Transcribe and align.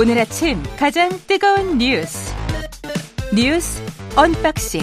오늘 0.00 0.18
아침 0.18 0.62
가장 0.78 1.10
뜨거운 1.26 1.76
뉴스 1.76 2.34
뉴스 3.34 3.82
unboxing 4.16 4.80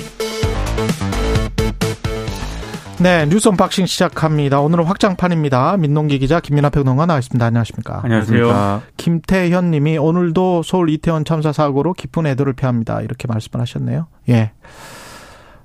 네, 2.99 3.25
뉴스 3.25 3.49
unboxing 3.49 3.87
시작합니다. 3.87 4.59
오늘은 4.61 4.85
확장판입니다. 4.85 5.77
민동기 5.77 6.19
기자 6.19 6.39
김민아 6.39 6.69
평론가 6.69 7.07
나와있습니다. 7.07 7.43
안녕하십니까? 7.43 8.01
안녕하세요. 8.03 8.83
김태현 8.97 9.71
님이 9.71 9.97
오늘도 9.97 10.61
서울 10.61 10.91
이태원 10.91 11.25
참사 11.25 11.51
사고로 11.51 11.93
깊은 11.93 12.27
애도를 12.27 12.53
표합니다. 12.53 13.01
이렇게 13.01 13.27
말씀을 13.27 13.59
하셨네요. 13.61 14.05
예. 14.29 14.51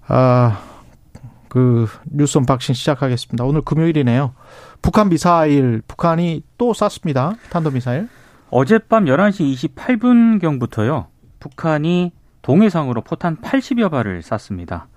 아, 0.08 0.62
그 1.50 1.88
뉴스 2.06 2.38
unboxing 2.38 2.74
시작하겠습니다. 2.74 3.44
오늘 3.44 3.60
금요일이네요. 3.60 4.32
북한 4.80 5.10
미사일, 5.10 5.82
북한이 5.86 6.42
또 6.56 6.72
쐈습니다. 6.72 7.34
탄도 7.50 7.70
미사일. 7.70 8.08
어젯밤 8.52 9.06
11시 9.06 9.74
28분경부터요. 9.74 11.06
북한이 11.40 12.12
동해상으로 12.42 13.00
포탄 13.00 13.38
80여 13.38 13.90
발을 13.90 14.20
쐈습니다. 14.20 14.88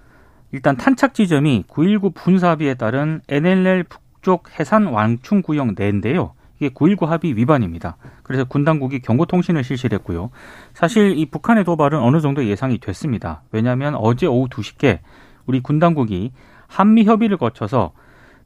일단 0.51 0.75
탄착 0.75 1.13
지점이 1.13 1.63
9.19 1.69 2.13
분사합의에 2.15 2.73
따른 2.73 3.21
NLL 3.29 3.85
북쪽 3.85 4.59
해산 4.59 4.87
왕충 4.87 5.41
구역 5.41 5.73
내인데요. 5.77 6.33
이게 6.59 6.67
9.19 6.67 7.05
합의 7.05 7.37
위반입니다. 7.37 7.95
그래서 8.23 8.43
군 8.43 8.65
당국이 8.65 8.99
경고 8.99 9.25
통신을 9.25 9.63
실시했고요. 9.63 10.31
사실 10.73 11.17
이 11.17 11.25
북한의 11.25 11.63
도발은 11.63 11.97
어느 11.97 12.19
정도 12.19 12.45
예상이 12.45 12.77
됐습니다. 12.79 13.43
왜냐하면 13.53 13.95
어제 13.95 14.25
오후 14.27 14.49
2시께 14.49 14.99
우리 15.45 15.61
군 15.61 15.79
당국이 15.79 16.33
한미 16.67 17.05
협의를 17.05 17.37
거쳐서 17.37 17.93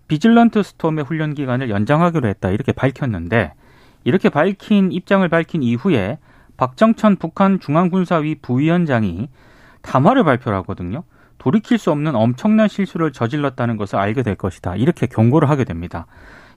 비질런트 0.08 0.62
스톰의 0.62 1.06
훈련 1.06 1.34
기간을 1.34 1.72
연장하기로 1.72 2.28
했다 2.28 2.52
이렇게 2.52 2.74
밝혔는데 2.74 3.54
이렇게 4.04 4.30
밝힌 4.30 4.92
입장을 4.92 5.28
밝힌 5.28 5.64
이후에 5.64 6.18
박정천 6.58 7.18
북한 7.18 7.60
중앙군사위 7.60 8.36
부위원장이 8.42 9.30
담화를 9.82 10.24
발표를 10.24 10.58
하거든요. 10.60 11.04
돌이킬 11.38 11.78
수 11.78 11.92
없는 11.92 12.16
엄청난 12.16 12.68
실수를 12.68 13.14
저질렀다는 13.14 13.78
것을 13.78 13.98
알게 13.98 14.24
될 14.24 14.36
것이다. 14.36 14.76
이렇게 14.76 15.08
경고를 15.08 15.50
하게 15.50 15.64
됩니다. 15.64 16.06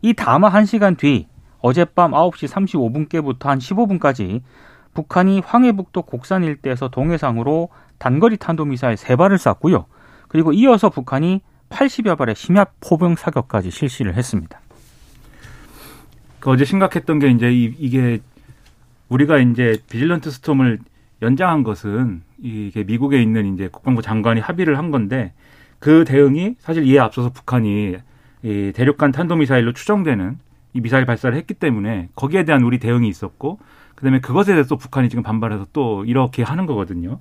이 0.03 0.13
담화 0.13 0.51
1시간 0.51 0.99
뒤 0.99 1.29
어젯밤 1.61 2.11
9시 2.11 2.49
35분께부터 2.49 3.47
한 3.47 3.59
15분까지 3.59 4.43
북한이 4.95 5.41
황해북도 5.45 6.03
곡산 6.03 6.43
일대에서 6.43 6.89
동해상으로 6.89 7.69
단거리 7.99 8.37
탄도미사일 8.37 8.97
3발을 8.97 9.39
쐈고요. 9.39 9.87
그리고 10.29 10.53
이어서 10.53 10.91
북한이 10.91 11.41
80여 11.71 12.19
발의 12.19 12.35
심야 12.35 12.67
포병 12.81 13.17
사격까지 13.17 13.71
실시를 13.71 14.15
했습니다. 14.15 14.61
그 16.43 16.51
어제 16.51 16.65
심각했던 16.65 17.21
게 17.21 17.29
이제 17.29 17.53
이게 17.53 18.19
우리가 19.09 19.39
이제 19.39 19.79
비질런트 19.89 20.29
스톰을 20.33 20.81
연장한 21.23 21.63
것은 21.63 22.23
이게 22.43 22.83
미국에 22.83 23.23
있는 23.23 23.55
이제 23.55 23.69
국방부 23.69 24.03
장관이 24.03 24.41
합의를 24.41 24.77
한 24.77 24.91
건데 24.91 25.33
그 25.79 26.05
대응이 26.05 26.57
사실 26.59 26.85
이에 26.85 26.99
앞서서 26.99 27.31
북한이 27.31 27.95
이 28.43 28.73
대륙간 28.75 29.13
탄도미사일로 29.13 29.73
추정되는 29.73 30.37
이 30.73 30.81
미사일 30.81 31.07
발사를 31.07 31.37
했기 31.37 31.55
때문에 31.55 32.09
거기에 32.17 32.45
대한 32.45 32.65
우리 32.65 32.81
대응이 32.81 33.09
있었고 33.09 33.61
그다음에 33.95 34.19
그것에 34.19 34.51
대해서 34.53 34.75
북한이 34.75 35.11
지금 35.11 35.23
반발해서 35.23 35.69
또 35.73 36.05
이렇게 36.07 36.43
하는 36.43 36.67
거거든요. 36.67 37.21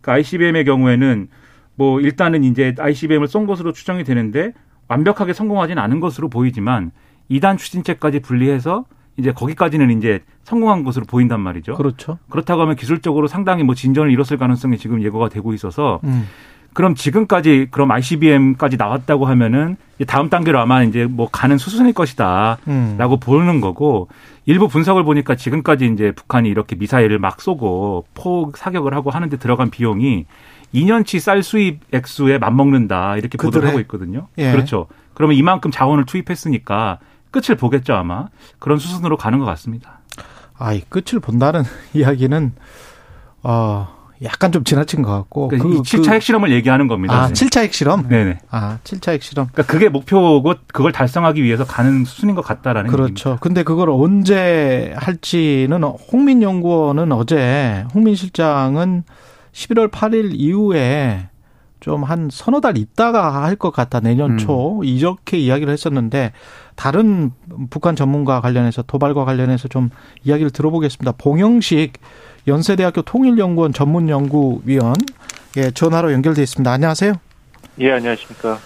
그러니까 0.00 0.12
ICBM의 0.12 0.64
경우에는 0.66 1.26
뭐 1.74 2.00
일단은 2.00 2.44
이제 2.44 2.76
ICBM을 2.78 3.26
쏜 3.26 3.44
것으로 3.44 3.72
추정이 3.72 4.04
되는데 4.04 4.52
완벽하게 4.86 5.32
성공하지는 5.32 5.82
않은 5.82 5.98
것으로 5.98 6.28
보이지만 6.28 6.92
2단 7.32 7.58
추진체까지 7.58 8.20
분리해서 8.20 8.84
이제 9.16 9.32
거기까지는 9.32 9.98
이제 9.98 10.20
성공한 10.44 10.84
것으로 10.84 11.04
보인단 11.06 11.40
말이죠. 11.40 11.74
그렇죠. 11.74 12.18
그렇다고 12.30 12.62
하면 12.62 12.76
기술적으로 12.76 13.28
상당히 13.28 13.62
뭐 13.62 13.74
진전을 13.74 14.10
이뤘을 14.10 14.38
가능성이 14.38 14.78
지금 14.78 15.02
예고가 15.02 15.28
되고 15.28 15.52
있어서 15.52 16.00
음. 16.04 16.26
그럼 16.72 16.94
지금까지 16.94 17.68
그럼 17.70 17.90
ICBM까지 17.90 18.78
나왔다고 18.78 19.26
하면은 19.26 19.76
다음 20.06 20.30
단계로 20.30 20.58
아마 20.58 20.82
이제 20.82 21.04
뭐 21.04 21.28
가는 21.30 21.58
수순일 21.58 21.92
것이다라고 21.92 22.60
음. 22.68 23.20
보는 23.20 23.60
거고 23.60 24.08
일부 24.46 24.68
분석을 24.68 25.04
보니까 25.04 25.36
지금까지 25.36 25.86
이제 25.92 26.12
북한이 26.12 26.48
이렇게 26.48 26.74
미사일을 26.74 27.18
막 27.18 27.40
쏘고 27.40 28.06
포 28.14 28.52
사격을 28.56 28.94
하고 28.94 29.10
하는데 29.10 29.36
들어간 29.36 29.70
비용이 29.70 30.24
2년치 30.74 31.20
쌀 31.20 31.42
수입 31.42 31.80
액수에 31.92 32.38
맞먹는다 32.38 33.18
이렇게 33.18 33.36
보도를 33.36 33.52
그들의? 33.52 33.68
하고 33.68 33.80
있거든요. 33.80 34.28
예. 34.38 34.50
그렇죠. 34.50 34.86
그러면 35.12 35.36
이만큼 35.36 35.70
자원을 35.70 36.06
투입했으니까 36.06 36.98
끝을 37.32 37.56
보겠죠 37.56 37.94
아마 37.94 38.26
그런 38.60 38.78
수순으로 38.78 39.16
가는 39.16 39.40
것 39.40 39.44
같습니다. 39.46 39.98
아이, 40.56 40.82
끝을 40.88 41.18
본다는 41.18 41.64
이야기는, 41.92 42.52
어, 43.42 43.88
약간 44.22 44.52
좀 44.52 44.62
지나친 44.62 45.02
것 45.02 45.10
같고. 45.10 45.48
그러니까 45.48 45.68
이 45.74 45.82
7차 45.82 46.12
핵실험을 46.12 46.52
얘기하는 46.52 46.86
겁니다. 46.86 47.14
아, 47.14 47.26
네. 47.28 47.32
7차 47.32 47.62
핵실험? 47.62 48.06
네네. 48.08 48.38
아, 48.50 48.78
7차 48.84 49.12
핵실험. 49.12 49.48
그러니까 49.50 49.72
그게 49.72 49.88
목표고 49.88 50.54
그걸 50.72 50.92
달성하기 50.92 51.42
위해서 51.42 51.64
가는 51.64 52.04
수순인 52.04 52.36
것 52.36 52.42
같다라는 52.42 52.88
그렇죠. 52.90 53.10
얘기입니다. 53.10 53.38
근데 53.40 53.62
그걸 53.64 53.90
언제 53.90 54.94
할지는 54.96 55.82
홍민 55.82 56.42
연구원은 56.42 57.10
어제 57.10 57.84
홍민 57.94 58.14
실장은 58.14 59.02
11월 59.52 59.90
8일 59.90 60.30
이후에 60.34 61.28
좀 61.82 62.04
한 62.04 62.28
서너 62.30 62.60
달 62.60 62.78
있다가 62.78 63.42
할 63.44 63.56
것 63.56 63.70
같다 63.70 64.00
내년 64.00 64.32
음. 64.32 64.38
초 64.38 64.80
이렇게 64.84 65.38
이야기를 65.38 65.72
했었는데 65.72 66.32
다른 66.74 67.30
북한 67.70 67.94
전문가 67.96 68.40
관련해서 68.40 68.82
도발과 68.82 69.24
관련해서 69.24 69.68
좀 69.68 69.90
이야기를 70.24 70.50
들어보겠습니다. 70.50 71.12
봉영식 71.18 71.92
연세대학교 72.48 73.02
통일연구원 73.02 73.72
전문연구위원 73.72 74.94
예 75.58 75.70
전화로 75.70 76.12
연결돼 76.12 76.42
있습니다. 76.42 76.70
안녕하세요. 76.70 77.12
예, 77.80 77.92
안녕하십니까. 77.92 78.58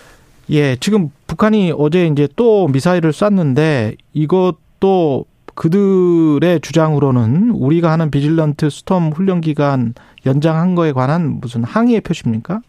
예, 0.50 0.76
지금 0.76 1.10
북한이 1.26 1.72
어제 1.76 2.06
이제 2.06 2.28
또 2.36 2.68
미사일을 2.68 3.12
쐈는데 3.12 3.96
이것도 4.12 5.24
그들의 5.54 6.60
주장으로는 6.60 7.50
우리가 7.50 7.90
하는 7.90 8.10
비질런트 8.10 8.70
스톰 8.70 9.10
훈련 9.12 9.40
기간 9.40 9.94
연장한 10.26 10.74
거에 10.74 10.92
관한 10.92 11.40
무슨 11.40 11.64
항의의 11.64 12.02
표시입니까? 12.02 12.60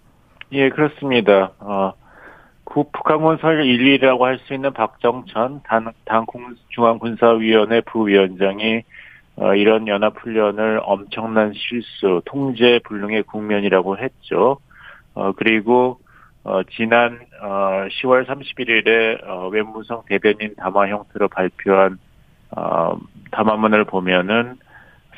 예, 0.53 0.69
그렇습니다. 0.69 1.51
어, 1.59 1.93
구 2.63 2.85
북한군 2.91 3.37
설 3.37 3.63
1위라고 3.63 4.21
할 4.21 4.39
수 4.39 4.53
있는 4.53 4.71
박정천 4.71 5.61
단, 5.63 5.91
당 6.05 6.25
중앙군사위원회 6.69 7.81
부위원장이 7.81 8.83
어, 9.37 9.55
이런 9.55 9.87
연합훈련을 9.87 10.81
엄청난 10.83 11.53
실수, 11.53 12.21
통제 12.25 12.79
불능의 12.85 13.23
국면이라고 13.23 13.97
했죠. 13.97 14.57
어, 15.13 15.31
그리고 15.33 15.99
어, 16.43 16.63
지난 16.63 17.19
어, 17.41 17.87
10월 18.01 18.25
31일에 18.25 19.27
어, 19.27 19.49
외무성 19.49 20.03
대변인 20.07 20.55
담화 20.55 20.87
형태로 20.87 21.27
발표한 21.27 21.97
어, 22.55 22.97
담화문을 23.31 23.83
보면은 23.83 24.57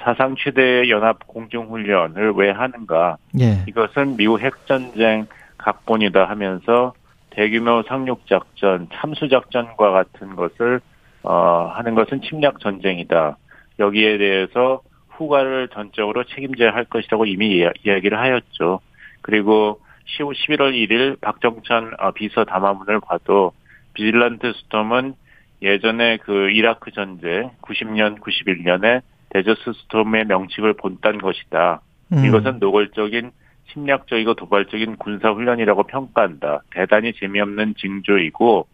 사상 0.01 0.35
최대의 0.37 0.89
연합 0.89 1.27
공중훈련을 1.27 2.31
왜 2.35 2.51
하는가? 2.51 3.17
예. 3.39 3.63
이것은 3.67 4.15
미국 4.17 4.39
핵전쟁 4.39 5.27
각본이다 5.57 6.25
하면서 6.25 6.93
대규모 7.31 7.83
상륙 7.83 8.25
작전, 8.27 8.87
참수 8.93 9.27
작전과 9.29 9.91
같은 9.91 10.35
것을 10.35 10.79
어, 11.23 11.71
하는 11.75 11.95
것은 11.95 12.21
침략 12.21 12.59
전쟁이다. 12.59 13.37
여기에 13.77 14.17
대해서 14.17 14.81
후과를 15.09 15.67
전적으로 15.73 16.23
책임져야 16.23 16.73
할 16.73 16.85
것이라고 16.85 17.25
이미 17.25 17.57
이야- 17.57 17.71
이야기를 17.85 18.17
하였죠. 18.17 18.79
그리고 19.21 19.81
10, 20.05 20.23
11월 20.23 20.73
1일 20.73 21.19
박정찬 21.19 21.93
어, 21.99 22.11
비서 22.11 22.45
담화문을 22.45 23.01
봐도 23.01 23.51
Vigilant 23.93 24.53
Storm은 24.53 25.13
예전에 25.61 26.17
그 26.17 26.49
이라크 26.51 26.91
전쟁 26.91 27.51
90년, 27.61 28.19
91년에 28.21 29.01
데저스 29.29 29.73
스톰의 29.73 30.25
명칭을 30.25 30.73
본딴 30.73 31.19
것이다. 31.19 31.81
음. 32.13 32.25
이것은 32.25 32.59
노골적인 32.59 33.31
침략적이고 33.71 34.33
도발적인 34.33 34.97
군사 34.97 35.29
훈련이라고 35.31 35.83
평가한다. 35.83 36.63
대단히 36.71 37.13
재미없는 37.13 37.75
징조이고 37.77 38.67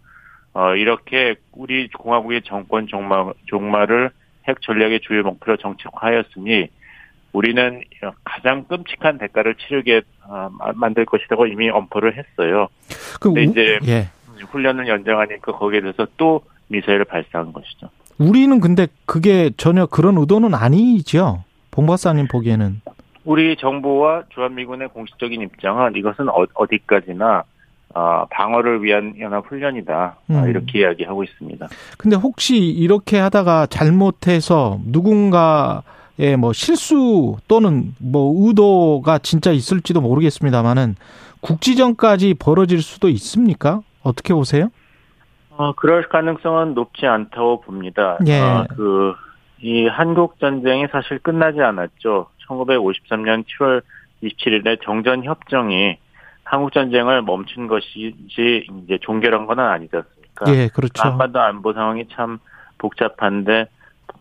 어, 0.53 0.75
이렇게 0.75 1.35
우리 1.51 1.89
공화국의 1.89 2.43
정권 2.43 2.87
종말, 2.87 3.33
종말을 3.47 4.09
핵 4.47 4.61
전략의 4.61 5.01
주요 5.01 5.23
목표로 5.23 5.57
정책화하였으니 5.57 6.67
우리는 7.33 7.83
가장 8.23 8.63
끔찍한 8.63 9.17
대가를 9.17 9.55
치르게 9.55 10.03
어, 10.23 10.49
만들 10.75 11.03
것이라고 11.03 11.47
이미 11.47 11.69
엄포를 11.69 12.15
했어요. 12.17 12.69
그 13.19 13.33
근데 13.33 13.41
우- 13.41 13.51
이제 13.51 13.79
예. 13.87 14.07
훈련을 14.49 14.87
연장하니까 14.87 15.51
거기에 15.51 15.81
대해서 15.81 16.07
또 16.15 16.41
미사일을 16.69 17.03
발사한 17.03 17.51
것이죠. 17.51 17.89
우리는 18.17 18.59
근데 18.59 18.87
그게 19.05 19.51
전혀 19.57 19.85
그런 19.85 20.17
의도는 20.17 20.53
아니죠. 20.53 21.43
봉 21.71 21.85
박사님 21.85 22.27
보기에는. 22.27 22.81
우리 23.25 23.55
정부와 23.57 24.23
주한미군의 24.33 24.89
공식적인 24.89 25.41
입장은 25.41 25.95
이것은 25.95 26.29
어, 26.29 26.45
어디까지나 26.53 27.43
어, 27.95 28.25
방어를 28.29 28.83
위한 28.83 29.15
연합 29.19 29.45
훈련이다 29.49 30.17
어, 30.29 30.33
음. 30.33 30.49
이렇게 30.49 30.79
이야기하고 30.79 31.23
있습니다. 31.23 31.67
근데 31.97 32.15
혹시 32.15 32.57
이렇게 32.57 33.17
하다가 33.17 33.67
잘못해서 33.67 34.79
누군가 34.85 35.81
예, 36.19 36.35
뭐 36.35 36.53
실수 36.53 37.37
또는 37.47 37.93
뭐 37.99 38.47
의도가 38.47 39.19
진짜 39.19 39.51
있을지도 39.51 40.01
모르겠습니다만은 40.01 40.95
국지전까지 41.41 42.35
벌어질 42.35 42.81
수도 42.81 43.09
있습니까? 43.09 43.81
어떻게 44.01 44.33
보세요? 44.33 44.69
어, 45.57 45.73
그럴 45.73 46.07
가능성은 46.09 46.73
높지 46.73 47.05
않다고 47.05 47.61
봅니다. 47.61 48.17
예. 48.27 48.39
어, 48.39 48.65
그, 48.75 49.13
이 49.61 49.87
한국 49.87 50.39
전쟁이 50.39 50.85
사실 50.91 51.19
끝나지 51.19 51.61
않았죠. 51.61 52.27
1953년 52.47 53.45
7월 53.45 53.81
27일에 54.23 54.79
정전 54.83 55.23
협정이 55.23 55.97
한국 56.43 56.73
전쟁을 56.73 57.21
멈춘 57.23 57.67
것이지 57.67 58.67
이제 58.83 58.99
종결한 59.01 59.45
건 59.47 59.59
아니지 59.59 59.95
않습니까? 59.95 60.45
예, 60.53 60.67
그렇죠. 60.67 61.01
한반도 61.01 61.39
안보 61.39 61.73
상황이 61.73 62.07
참 62.13 62.39
복잡한데 62.77 63.67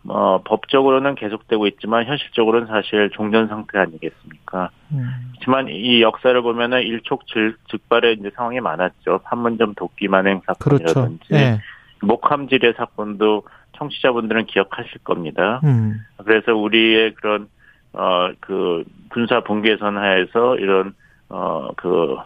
어, 0.07 0.41
법적으로는 0.43 1.15
계속되고 1.15 1.65
있지만 1.67 2.05
현실적으로는 2.05 2.67
사실 2.67 3.09
종전 3.11 3.47
상태 3.47 3.79
아니겠습니까? 3.79 4.69
음. 4.91 5.09
하지만 5.35 5.67
이 5.69 6.01
역사를 6.01 6.39
보면은 6.41 6.81
일촉즉발의 6.83 8.17
이제 8.19 8.29
상황이 8.35 8.59
많았죠. 8.59 9.19
판문점 9.23 9.73
도끼 9.75 10.07
만행 10.07 10.41
그렇죠. 10.59 10.87
사건이라든지 10.87 11.33
예. 11.33 11.59
목함지뢰 12.01 12.73
사건도 12.73 13.43
청취자분들은 13.77 14.45
기억하실 14.45 14.99
겁니다. 15.03 15.59
음. 15.63 16.01
그래서 16.23 16.53
우리의 16.55 17.13
그런 17.15 17.47
어 17.93 18.29
그 18.41 18.83
군사 19.09 19.39
분계선 19.41 19.97
하에서 19.97 20.55
이런 20.57 20.93
어 21.29 21.69
그 21.77 22.17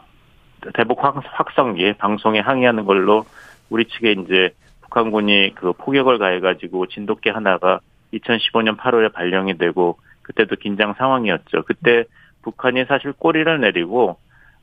대북 0.74 1.04
확- 1.04 1.24
확성기 1.26 1.94
방송에 1.94 2.40
항의하는 2.40 2.84
걸로 2.86 3.26
우리 3.70 3.86
측에 3.86 4.12
이제 4.14 4.50
북한군이 4.90 5.54
그 5.56 5.74
포격을 5.74 6.18
가해가지고 6.18 6.88
진돗개 6.88 7.30
하나가 7.30 7.80
2015년 8.14 8.76
8월에 8.78 9.14
발령이 9.14 9.58
되고 9.58 9.98
그때도 10.24 10.56
긴장 10.58 10.94
상황이었죠. 10.98 11.64
그때 11.64 12.06
북한이 12.42 12.86
사실 12.86 13.14
꼬리를 13.14 13.60
내리고 13.62 14.18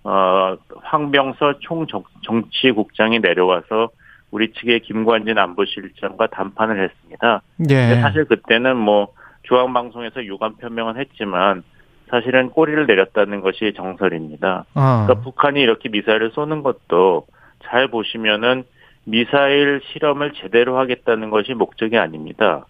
어 0.05 0.57
황병서 0.83 1.61
총 1.61 1.87
정- 1.87 2.05
정치국장이 2.23 3.21
내려와서 3.21 3.91
우리 4.31 4.53
측의 4.53 4.81
김관진 4.81 5.39
안보실장과 5.39 6.27
담판을 6.29 6.83
했습니다. 6.83 7.43
예. 7.71 8.01
사실 8.01 8.25
그때는 8.25 8.77
뭐 8.77 9.09
중앙 9.43 9.73
방송에서 9.73 10.25
유감 10.25 10.57
표명은 10.57 10.97
했지만 10.99 11.63
사실은 12.11 12.51
꼬리를 12.51 12.87
내렸다는 12.87 13.41
것이 13.41 13.73
정설입니다. 13.77 14.65
아. 14.75 15.05
그러니까 15.07 15.25
북한이 15.25 15.61
이렇게 15.61 15.89
미사일을 15.89 16.31
쏘는 16.33 16.63
것도 16.63 17.27
잘 17.65 17.89
보시면은 17.89 18.65
미사일 19.07 19.81
실험을 19.93 20.33
제대로 20.35 20.79
하겠다는 20.79 21.31
것이 21.31 21.55
목적이 21.55 21.97
아닙니다. 21.97 22.67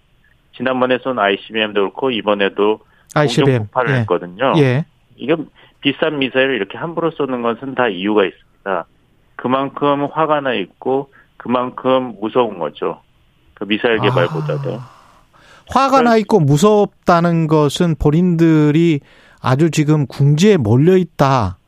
지난번에 0.57 0.99
쏜 1.03 1.19
ICBM도 1.19 1.81
그렇고 1.81 2.11
이번에도 2.11 2.81
ICBM. 3.15 3.45
공중 3.45 3.63
폭발을 3.67 3.95
예. 3.95 4.01
했거든요. 4.01 4.53
예. 4.59 4.85
이게 5.17 5.35
비싼 5.81 6.19
미사일을 6.19 6.55
이렇게 6.55 6.77
함부로 6.77 7.11
쏘는 7.11 7.43
것은 7.43 7.75
다 7.75 7.89
이유가 7.89 8.25
있습니다. 8.25 8.87
그만큼 9.37 10.09
화가 10.13 10.43
나 10.43 10.53
있고 10.55 11.11
그만큼 11.37 12.17
무서운 12.21 12.59
거죠. 12.59 13.01
그 13.55 13.65
미사일 13.65 13.99
개발보다도. 14.01 14.79
화가 15.69 16.03
나 16.03 16.17
있고 16.19 16.39
무섭다는 16.41 17.47
것은 17.47 17.97
본인들이 17.99 19.01
아주 19.41 19.71
지금 19.71 20.07
궁지에 20.07 20.59
몰려 20.59 20.97
있다. 20.97 21.59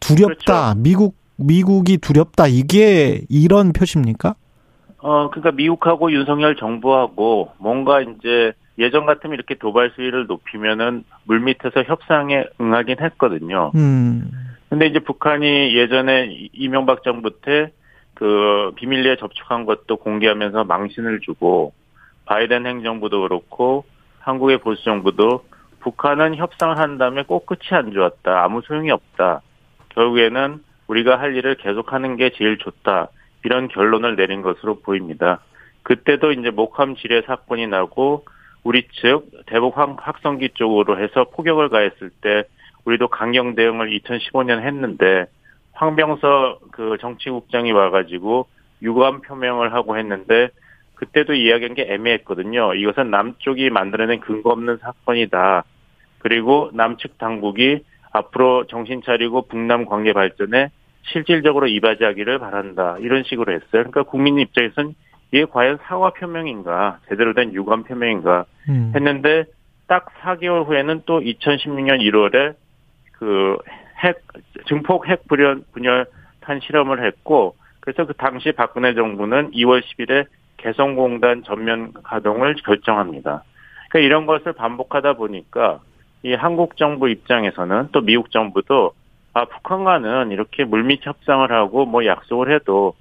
두렵다. 0.00 0.74
그렇죠. 0.74 0.80
미국 0.80 1.16
미국이 1.36 1.98
두렵다. 1.98 2.46
이게 2.46 3.20
이런 3.28 3.72
표시입니까? 3.72 4.34
어, 4.98 5.30
그러니까 5.30 5.52
미국하고 5.52 6.10
윤석열 6.12 6.56
정부하고 6.56 7.52
뭔가 7.58 8.00
이제 8.00 8.52
예전 8.78 9.06
같으면 9.06 9.34
이렇게 9.34 9.54
도발 9.54 9.92
수위를 9.94 10.26
높이면은 10.26 11.04
물 11.24 11.40
밑에서 11.40 11.82
협상에 11.84 12.44
응하긴 12.60 12.96
했거든요. 13.00 13.72
음. 13.74 14.30
근데 14.68 14.86
이제 14.86 14.98
북한이 14.98 15.74
예전에 15.76 16.26
이- 16.30 16.50
이명박 16.52 17.02
정부 17.04 17.40
때 17.40 17.70
그 18.16 18.72
비밀리에 18.76 19.16
접촉한 19.16 19.66
것도 19.66 19.98
공개하면서 19.98 20.64
망신을 20.64 21.20
주고 21.20 21.74
바이든 22.24 22.64
행정부도 22.66 23.20
그렇고 23.20 23.84
한국의 24.20 24.58
보수 24.58 24.82
정부도 24.84 25.44
북한은 25.80 26.36
협상을 26.36 26.78
한 26.78 26.96
다음에 26.96 27.22
꼭 27.24 27.44
끝이 27.44 27.60
안 27.72 27.92
좋았다. 27.92 28.42
아무 28.42 28.62
소용이 28.62 28.90
없다. 28.90 29.42
결국에는 29.90 30.60
우리가 30.88 31.18
할 31.18 31.36
일을 31.36 31.56
계속하는 31.56 32.16
게 32.16 32.30
제일 32.30 32.58
좋다. 32.58 33.08
이런 33.44 33.68
결론을 33.68 34.16
내린 34.16 34.42
것으로 34.42 34.80
보입니다. 34.80 35.40
그때도 35.82 36.32
이제 36.32 36.50
목함 36.50 36.96
지뢰 36.96 37.22
사건이 37.22 37.68
나고 37.68 38.24
우리 38.64 38.88
측 39.00 39.30
대북 39.46 39.78
확- 39.78 39.96
확성기 40.00 40.50
쪽으로 40.54 41.00
해서 41.00 41.24
포격을 41.32 41.68
가했을 41.68 42.10
때 42.20 42.44
우리도 42.84 43.08
강경 43.08 43.54
대응을 43.54 43.90
2015년 44.00 44.62
했는데 44.62 45.26
황병서 45.72 46.58
그 46.72 46.96
정치국장이 47.00 47.70
와가지고 47.70 48.46
유감 48.82 49.22
표명을 49.22 49.72
하고 49.72 49.96
했는데 49.96 50.48
그때도 50.94 51.34
이야기한 51.34 51.74
게 51.74 51.86
애매했거든요. 51.88 52.74
이것은 52.74 53.10
남쪽이 53.10 53.70
만들어낸 53.70 54.20
근거 54.20 54.50
없는 54.50 54.78
사건이다. 54.78 55.64
그리고 56.18 56.70
남측 56.72 57.18
당국이 57.18 57.84
앞으로 58.12 58.66
정신 58.66 59.02
차리고 59.02 59.42
북남 59.42 59.86
관계 59.86 60.12
발전에 60.12 60.70
실질적으로 61.02 61.66
이바지하기를 61.68 62.38
바란다. 62.38 62.96
이런 63.00 63.22
식으로 63.24 63.52
했어요. 63.52 63.68
그러니까 63.70 64.02
국민 64.02 64.38
입장에서는 64.38 64.94
이게 65.32 65.44
과연 65.44 65.78
사과 65.82 66.10
표명인가, 66.10 66.98
제대로 67.08 67.34
된 67.34 67.52
유감 67.52 67.84
표명인가 67.84 68.44
음. 68.68 68.92
했는데 68.94 69.44
딱 69.86 70.06
4개월 70.20 70.66
후에는 70.66 71.02
또 71.06 71.20
2016년 71.20 72.00
1월에 72.00 72.54
그 73.12 73.56
핵 74.02 74.22
증폭 74.66 75.08
핵 75.08 75.26
분열 75.28 75.62
분열 75.72 76.06
탄 76.40 76.60
실험을 76.60 77.04
했고 77.04 77.56
그래서 77.80 78.04
그 78.04 78.14
당시 78.14 78.52
박근혜 78.52 78.94
정부는 78.94 79.52
2월 79.52 79.82
10일에 79.82 80.26
개성공단 80.58 81.42
전면 81.44 81.92
가동을 82.02 82.56
결정합니다. 82.64 83.44
그러니까 83.90 84.06
이런 84.06 84.26
것을 84.26 84.52
반복하다 84.52 85.14
보니까 85.14 85.80
이 86.22 86.34
한국 86.34 86.76
정부 86.76 87.08
입장에서는 87.08 87.88
또 87.92 88.00
미국 88.00 88.30
정부도 88.30 88.92
아 89.32 89.44
북한과는 89.44 90.30
이렇게 90.30 90.64
물밑 90.64 91.06
협상을 91.06 91.50
하고 91.52 91.84
뭐 91.84 92.06
약속을 92.06 92.54
해도 92.54 92.94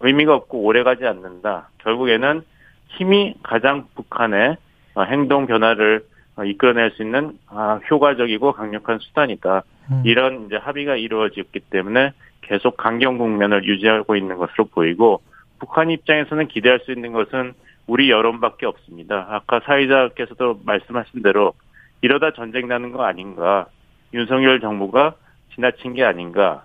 의미가 0.00 0.34
없고 0.34 0.62
오래가지 0.62 1.06
않는다. 1.06 1.70
결국에는 1.78 2.42
힘이 2.88 3.34
가장 3.42 3.86
북한의 3.94 4.56
어, 4.94 5.02
행동 5.04 5.46
변화를 5.46 6.04
어, 6.36 6.44
이끌어낼 6.44 6.90
수 6.92 7.02
있는 7.02 7.38
아, 7.48 7.80
효과적이고 7.90 8.52
강력한 8.52 8.98
수단이다. 8.98 9.62
음. 9.90 10.02
이런 10.04 10.46
이제 10.46 10.56
합의가 10.56 10.96
이루어졌기 10.96 11.60
때문에 11.70 12.12
계속 12.42 12.76
강경 12.76 13.18
국면을 13.18 13.64
유지하고 13.64 14.16
있는 14.16 14.36
것으로 14.36 14.66
보이고 14.66 15.20
북한 15.58 15.90
입장에서는 15.90 16.48
기대할 16.48 16.80
수 16.80 16.92
있는 16.92 17.12
것은 17.12 17.54
우리 17.86 18.10
여론밖에 18.10 18.66
없습니다. 18.66 19.26
아까 19.30 19.60
사회자께서도 19.64 20.60
말씀하신 20.64 21.22
대로 21.22 21.54
이러다 22.00 22.32
전쟁 22.32 22.68
나는 22.68 22.92
거 22.92 23.04
아닌가? 23.04 23.66
윤석열 24.14 24.60
정부가 24.60 25.14
지나친 25.54 25.94
게 25.94 26.04
아닌가? 26.04 26.64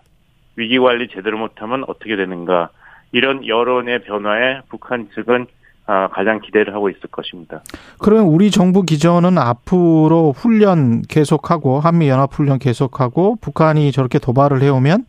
위기 0.56 0.78
관리 0.80 1.08
제대로 1.08 1.38
못하면 1.38 1.84
어떻게 1.88 2.16
되는가? 2.16 2.70
이런 3.12 3.46
여론의 3.48 4.04
변화에 4.04 4.62
북한 4.70 5.10
측은 5.16 5.48
아, 5.86 6.08
가장 6.08 6.40
기대를 6.40 6.74
하고 6.74 6.90
있을 6.90 7.02
것입니다. 7.12 7.62
그러면 8.00 8.26
우리 8.26 8.52
정부 8.52 8.84
기조는 8.84 9.38
앞으로 9.38 10.32
훈련 10.32 11.02
계속하고 11.02 11.82
한미 11.82 12.08
연합 12.08 12.34
훈련 12.34 12.58
계속하고 12.58 13.38
북한이 13.42 13.92
저렇게 13.92 14.18
도발을 14.18 14.62
해오면 14.62 15.06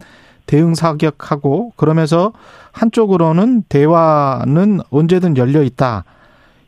대응 0.46 0.74
사격하고 0.74 1.72
그러면서 1.76 2.32
한쪽으로는 2.72 3.62
대화는 3.68 4.80
언제든 4.90 5.36
열려 5.36 5.62
있다. 5.62 6.04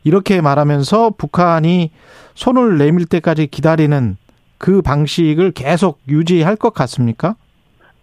이렇게 0.07 0.39
말하면서 0.39 1.15
북한이 1.17 1.91
손을 2.33 2.77
내밀 2.77 3.05
때까지 3.05 3.47
기다리는 3.47 4.15
그 4.57 4.81
방식을 4.81 5.51
계속 5.51 5.99
유지할 6.07 6.55
것 6.55 6.73
같습니까? 6.73 7.35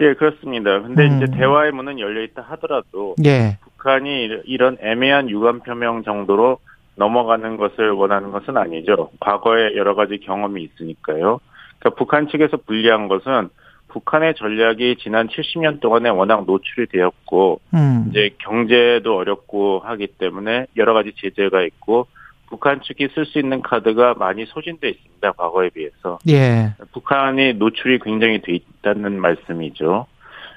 예, 0.01 0.13
그렇습니다. 0.13 0.83
근데 0.83 1.09
음. 1.09 1.17
이제 1.17 1.33
대화의 1.35 1.73
문은 1.73 1.99
열려 1.99 2.23
있다 2.23 2.43
하더라도 2.43 3.15
예. 3.25 3.57
북한이 3.63 4.29
이런 4.45 4.77
애매한 4.83 5.31
유감 5.31 5.61
표명 5.61 6.05
정도로 6.05 6.59
넘어가는 6.97 7.57
것을 7.57 7.93
원하는 7.93 8.33
것은 8.33 8.59
아니죠. 8.59 9.11
과거에 9.21 9.75
여러 9.75 9.95
가지 9.95 10.19
경험이 10.19 10.63
있으니까요. 10.63 11.41
그러니까 11.79 11.99
북한 11.99 12.29
측에서 12.29 12.59
불리한 12.59 13.09
것은 13.09 13.49
북한의 13.95 14.35
전략이 14.35 14.97
지난 14.99 15.29
70년 15.29 15.79
동안에 15.79 16.09
워낙 16.09 16.45
노출이 16.47 16.89
되었고 16.89 17.61
음. 17.75 18.07
이제 18.11 18.31
경제도 18.39 19.17
어렵고 19.17 19.83
하기 19.85 20.09
때문에 20.19 20.67
여러 20.77 20.95
가지 20.95 21.13
제재가 21.17 21.63
있고 21.63 22.09
북한 22.49 22.81
측이 22.83 23.09
쓸 23.15 23.25
수 23.25 23.39
있는 23.39 23.63
카드가 23.63 24.15
많이 24.15 24.47
소진돼 24.47 24.89
있습니다. 24.89 25.33
과거에 25.33 25.71
비해서. 25.71 26.19
예. 26.29 26.75
북한이 26.93 27.55
노출이 27.55 28.01
굉장히 28.01 28.43
돼 28.43 28.55
있다는 28.55 29.21
말씀이죠. 29.21 30.07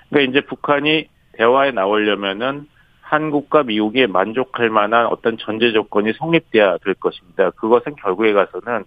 그러니까 0.09 0.31
이제 0.31 0.45
북한이 0.45 1.07
대화에 1.33 1.71
나오려면은 1.71 2.67
한국과 3.01 3.63
미국이 3.63 4.07
만족할 4.07 4.69
만한 4.71 5.05
어떤 5.05 5.37
전제 5.37 5.71
조건이 5.71 6.11
성립돼야 6.13 6.77
될 6.83 6.95
것입니다. 6.95 7.51
그것은 7.51 7.95
결국에 7.97 8.33
가서는 8.33 8.83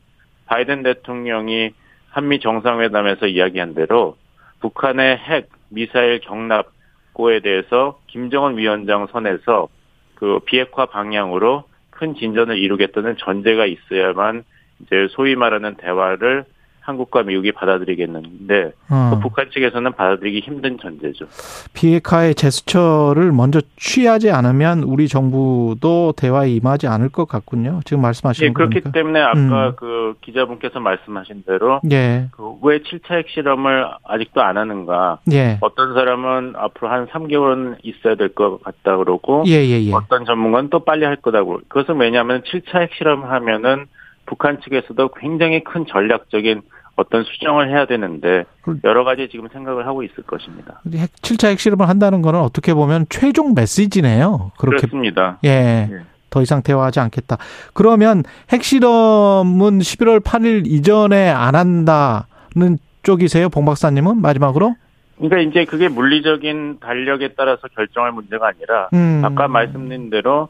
바이든 0.46 0.82
대통령이 0.82 1.70
한미 2.10 2.40
정상회담에서 2.40 3.28
이야기한 3.28 3.74
대로 3.74 4.16
북한의 4.60 5.16
핵 5.16 5.48
미사일 5.68 6.20
경납고에 6.20 7.40
대해서 7.40 7.98
김정은 8.06 8.56
위원장 8.56 9.06
선에서 9.10 9.68
그 10.14 10.40
비핵화 10.44 10.86
방향으로 10.86 11.64
큰 11.90 12.14
진전을 12.14 12.58
이루겠다는 12.58 13.16
전제가 13.18 13.66
있어야만 13.66 14.44
이제 14.80 15.08
소위 15.10 15.36
말하는 15.36 15.76
대화를 15.76 16.44
한국과 16.82 17.22
미국이 17.22 17.52
받아들이겠는데 17.52 18.72
어. 18.90 19.10
그 19.14 19.20
북한 19.20 19.50
측에서는 19.50 19.92
받아들이기 19.92 20.40
힘든 20.40 20.78
전제죠. 20.78 21.26
비핵화의 21.74 22.34
제스처를 22.34 23.32
먼저 23.32 23.60
취하지 23.76 24.30
않으면 24.30 24.82
우리 24.82 25.08
정부도 25.08 26.12
대화에 26.16 26.50
임하지 26.50 26.86
않을 26.86 27.10
것 27.10 27.28
같군요. 27.28 27.80
지금 27.84 28.02
말씀하시는 28.02 28.48
예, 28.48 28.52
그렇기 28.52 28.80
거니까. 28.80 28.90
때문에 28.92 29.20
아까 29.20 29.38
음. 29.68 29.72
그 29.76 30.14
기자분께서 30.22 30.80
말씀하신 30.80 31.44
대로 31.46 31.80
예, 31.90 32.28
그왜 32.32 32.78
7차 32.80 33.12
핵실험을 33.18 33.86
아직도 34.04 34.42
안 34.42 34.56
하는가? 34.56 35.18
예, 35.32 35.58
어떤 35.60 35.94
사람은 35.94 36.54
앞으로 36.56 36.90
한 36.90 37.06
3개월은 37.08 37.76
있어야 37.82 38.14
될 38.14 38.30
것 38.30 38.62
같다 38.62 38.96
그러고 38.96 39.42
예, 39.48 39.54
예, 39.54 39.82
예. 39.86 39.92
어떤 39.92 40.24
전문가는 40.24 40.70
또 40.70 40.80
빨리 40.84 41.04
할 41.04 41.16
거다고. 41.16 41.60
그것은 41.68 41.98
왜냐하면 41.98 42.42
7차 42.42 42.80
핵실험을 42.82 43.28
하면은 43.30 43.86
북한 44.30 44.60
측에서도 44.60 45.08
굉장히 45.18 45.64
큰 45.64 45.84
전략적인 45.86 46.62
어떤 46.94 47.24
수정을 47.24 47.68
해야 47.70 47.84
되는데 47.86 48.44
그- 48.62 48.78
여러 48.84 49.02
가지 49.02 49.28
지금 49.28 49.48
생각을 49.52 49.86
하고 49.88 50.04
있을 50.04 50.22
것입니다. 50.22 50.80
핵 50.94 51.10
7차 51.20 51.48
핵실험을 51.48 51.88
한다는 51.88 52.22
거는 52.22 52.38
어떻게 52.40 52.72
보면 52.74 53.06
최종 53.10 53.54
메시지네요. 53.54 54.52
그렇게 54.56 54.76
그렇습니다. 54.86 55.38
예. 55.44 55.88
예. 55.90 56.00
더 56.30 56.42
이상 56.42 56.62
대화하지 56.62 57.00
않겠다. 57.00 57.38
그러면 57.74 58.22
핵실험은 58.52 59.80
11월 59.80 60.20
8일 60.22 60.62
이전에 60.68 61.28
안 61.28 61.56
한다는 61.56 62.78
쪽이세요, 63.02 63.48
봉 63.48 63.64
박사님은 63.64 64.20
마지막으로? 64.22 64.76
그러니까 65.16 65.38
이제 65.40 65.64
그게 65.64 65.88
물리적인 65.88 66.78
달력에 66.80 67.30
따라서 67.36 67.62
결정할 67.74 68.12
문제가 68.12 68.46
아니라 68.48 68.88
음. 68.94 69.22
아까 69.24 69.48
말씀드린 69.48 70.08
대로 70.10 70.48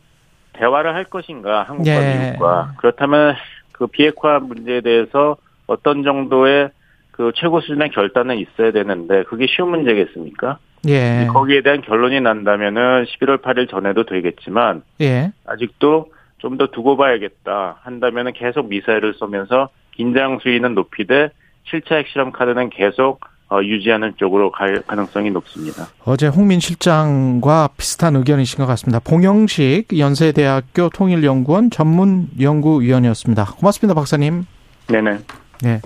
대화를 0.52 0.94
할 0.94 1.04
것인가 1.04 1.62
한국과 1.62 1.90
예. 1.90 2.26
미국과 2.32 2.74
그렇다면 2.76 3.34
그 3.80 3.86
비핵화 3.86 4.38
문제에 4.38 4.82
대해서 4.82 5.38
어떤 5.66 6.04
정도의 6.04 6.68
그 7.12 7.32
최고 7.34 7.60
수준의 7.62 7.90
결단은 7.90 8.36
있어야 8.36 8.72
되는데 8.72 9.24
그게 9.24 9.46
쉬운 9.48 9.70
문제겠습니까? 9.70 10.58
예. 10.86 11.26
거기에 11.30 11.62
대한 11.62 11.80
결론이 11.80 12.20
난다면은 12.20 13.04
11월 13.04 13.40
8일 13.40 13.70
전에도 13.70 14.04
되겠지만 14.04 14.82
예. 15.00 15.32
아직도 15.46 16.12
좀 16.38 16.56
더 16.56 16.66
두고 16.66 16.96
봐야겠다 16.96 17.78
한다면은 17.82 18.32
계속 18.32 18.68
미사일을 18.68 19.14
쏘면서 19.14 19.68
긴장 19.92 20.38
수위는 20.40 20.74
높이되 20.74 21.30
7차 21.70 21.96
핵실험 21.96 22.32
카드는 22.32 22.70
계속 22.70 23.20
어, 23.20 23.28
유지하는 23.62 24.14
쪽으로 24.16 24.50
갈 24.50 24.82
가능성이 24.86 25.30
높습니다. 25.30 25.88
어제 26.04 26.28
홍민 26.28 26.60
실장과 26.60 27.70
비슷한 27.76 28.16
의견이신 28.16 28.58
것 28.58 28.66
같습니다. 28.66 29.00
봉영식 29.00 29.98
연세대학교 29.98 30.88
통일연구원 30.90 31.70
전문연구위원이었습니다. 31.70 33.44
고맙습니다, 33.58 33.94
박사님. 33.94 34.46
네네. 34.86 35.18
예. 35.66 35.80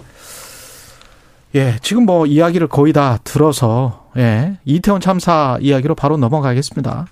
예, 1.55 1.77
지금 1.83 2.05
뭐 2.05 2.27
이야기를 2.27 2.67
거의 2.67 2.93
다 2.93 3.19
들어서, 3.23 4.09
예, 4.17 4.59
이태원 4.65 5.01
참사 5.01 5.57
이야기로 5.61 5.95
바로 5.95 6.17
넘어가겠습니다. 6.17 7.07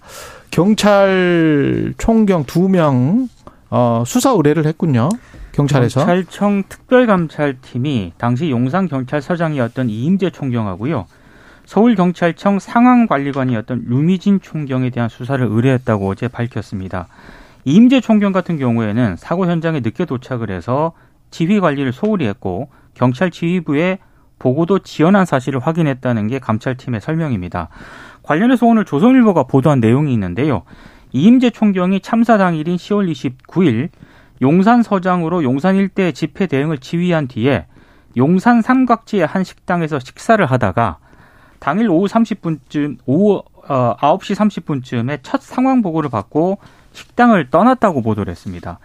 경찰 0.50 1.94
총경 1.96 2.44
두 2.44 2.68
명, 2.68 3.28
어, 3.74 4.04
수사 4.06 4.32
의뢰를 4.32 4.66
했군요. 4.66 5.08
경찰에서. 5.52 6.04
경찰청 6.04 6.62
특별감찰팀이 6.68 8.12
당시 8.18 8.50
용산 8.50 8.86
경찰서장이었던 8.86 9.88
이임재 9.88 10.28
총경하고요. 10.28 11.06
서울경찰청 11.64 12.58
상황관리관이었던 12.58 13.84
루미진 13.86 14.40
총경에 14.42 14.90
대한 14.90 15.08
수사를 15.08 15.42
의뢰했다고 15.46 16.06
어제 16.06 16.28
밝혔습니다. 16.28 17.08
이임재 17.64 18.02
총경 18.02 18.32
같은 18.32 18.58
경우에는 18.58 19.16
사고 19.16 19.46
현장에 19.46 19.80
늦게 19.80 20.04
도착을 20.04 20.50
해서 20.50 20.92
지휘 21.30 21.58
관리를 21.58 21.92
소홀히 21.92 22.26
했고 22.26 22.68
경찰 22.92 23.30
지휘부에 23.30 24.00
보고도 24.38 24.80
지연한 24.80 25.24
사실을 25.24 25.60
확인했다는 25.60 26.26
게 26.26 26.40
감찰팀의 26.40 27.00
설명입니다. 27.00 27.70
관련해서 28.22 28.66
오늘 28.66 28.84
조선일보가 28.84 29.44
보도한 29.44 29.80
내용이 29.80 30.12
있는데요. 30.12 30.62
이임재 31.12 31.50
총경이 31.50 32.00
참사 32.00 32.38
당일인 32.38 32.76
10월 32.76 33.10
29일 33.10 33.90
용산 34.40 34.82
서장으로 34.82 35.44
용산 35.44 35.76
일대 35.76 36.12
집회 36.12 36.46
대응을 36.46 36.78
지휘한 36.78 37.28
뒤에 37.28 37.66
용산 38.16 38.60
삼각지의 38.60 39.26
한 39.26 39.44
식당에서 39.44 39.98
식사를 39.98 40.44
하다가 40.44 40.98
당일 41.58 41.88
오후 41.90 42.06
30분쯤 42.06 42.98
오후 43.06 43.42
어, 43.68 43.96
9시 43.98 44.34
30분쯤에 44.34 45.20
첫 45.22 45.40
상황 45.40 45.82
보고를 45.82 46.10
받고 46.10 46.58
식당을 46.92 47.50
떠났다고 47.50 48.02
보도를 48.02 48.30
했습니다. 48.30 48.80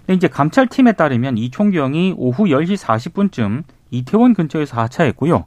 근데 0.00 0.14
이제 0.14 0.28
감찰팀에 0.28 0.92
따르면 0.92 1.38
이 1.38 1.50
총경이 1.50 2.14
오후 2.16 2.44
10시 2.44 2.76
40분쯤 2.76 3.62
이태원 3.90 4.34
근처에서 4.34 4.80
하차했고요. 4.80 5.44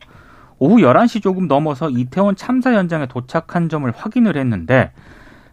오후 0.57 0.77
11시 0.77 1.21
조금 1.21 1.47
넘어서 1.47 1.89
이태원 1.89 2.35
참사 2.35 2.73
현장에 2.73 3.07
도착한 3.07 3.69
점을 3.69 3.89
확인을 3.91 4.37
했는데 4.37 4.91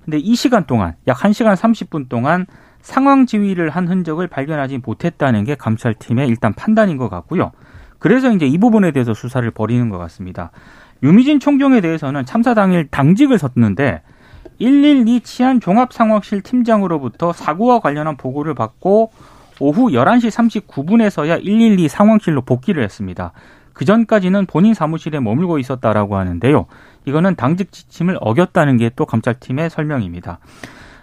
근데 0.09 0.17
이 0.17 0.37
시간 0.37 0.65
동안 0.65 0.95
약 1.07 1.19
1시간 1.19 1.55
30분 1.55 2.09
동안 2.09 2.47
상황 2.81 3.27
지휘를 3.27 3.69
한 3.69 3.87
흔적을 3.87 4.27
발견하지 4.27 4.79
못했다는 4.79 5.45
게 5.45 5.55
감찰팀의 5.55 6.29
일단 6.29 6.55
판단인 6.55 6.97
것 6.97 7.11
같고요. 7.11 7.53
그래서 7.99 8.33
이제 8.33 8.47
이 8.47 8.57
부분에 8.57 8.91
대해서 8.93 9.13
수사를 9.13 9.51
벌이는 9.51 9.91
것 9.91 9.99
같습니다. 9.99 10.51
유미진 11.03 11.41
총경에 11.41 11.83
대해서는 11.83 12.25
참사 12.25 12.55
당일 12.55 12.89
당직을 12.89 13.39
섰는데 13.39 14.01
112 14.59 15.21
치안 15.21 15.61
종합상황실 15.61 16.41
팀장으로부터 16.41 17.35
사고와 17.35 17.81
관련한 17.81 18.17
보고를 18.17 18.55
받고 18.55 19.13
오후 19.61 19.91
11시 19.91 20.63
39분에서야 20.65 21.45
112 21.45 21.87
상황실로 21.87 22.41
복귀를 22.41 22.83
했습니다. 22.83 23.33
그 23.79 23.85
전까지는 23.85 24.47
본인 24.47 24.75
사무실에 24.75 25.21
머물고 25.21 25.61
있었다라고 25.61 26.17
하는데요. 26.17 26.67
이거는 27.05 27.37
당직 27.37 27.71
지침을 27.71 28.19
어겼다는 28.21 28.77
게 28.77 28.91
또 28.97 29.07
감찰팀의 29.07 29.71
설명입니다. 29.71 30.41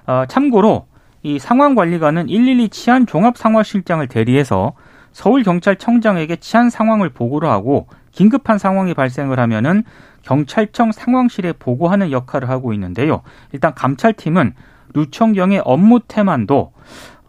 어, 0.08 0.26
참고로 0.28 0.86
이 1.24 1.40
상황관리관은 1.40 2.28
112 2.28 2.68
치안 2.68 3.06
종합상황실장을 3.06 4.06
대리해서 4.10 4.74
서울경찰청장에게 5.14 6.36
치안 6.36 6.70
상황을 6.70 7.12
보고를 7.12 7.48
하고 7.50 7.88
긴급한 8.12 8.58
상황이 8.58 8.94
발생을 8.94 9.40
하면은 9.40 9.86
경찰청 10.24 10.92
상황실에 10.92 11.54
보고하는 11.54 12.12
역할을 12.12 12.50
하고 12.50 12.74
있는데요. 12.74 13.22
일단 13.54 13.74
감찰팀은 13.74 14.54
루청경의 14.94 15.62
업무 15.64 16.02
태만도 16.06 16.74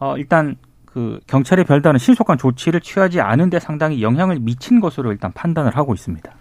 어, 0.01 0.17
일단 0.19 0.57
그 0.97 1.21
경찰의 1.27 1.67
별다른 1.67 1.99
신속한 1.99 2.39
조치를 2.39 2.81
취하지 2.81 3.21
않은데 3.21 3.61
상당히 3.61 4.01
영향을 4.01 4.39
미친 4.41 4.81
것으로 4.81 5.13
일단 5.13 5.31
판단을 5.31 5.77
하고 5.77 5.93
있습니다. 5.93 6.33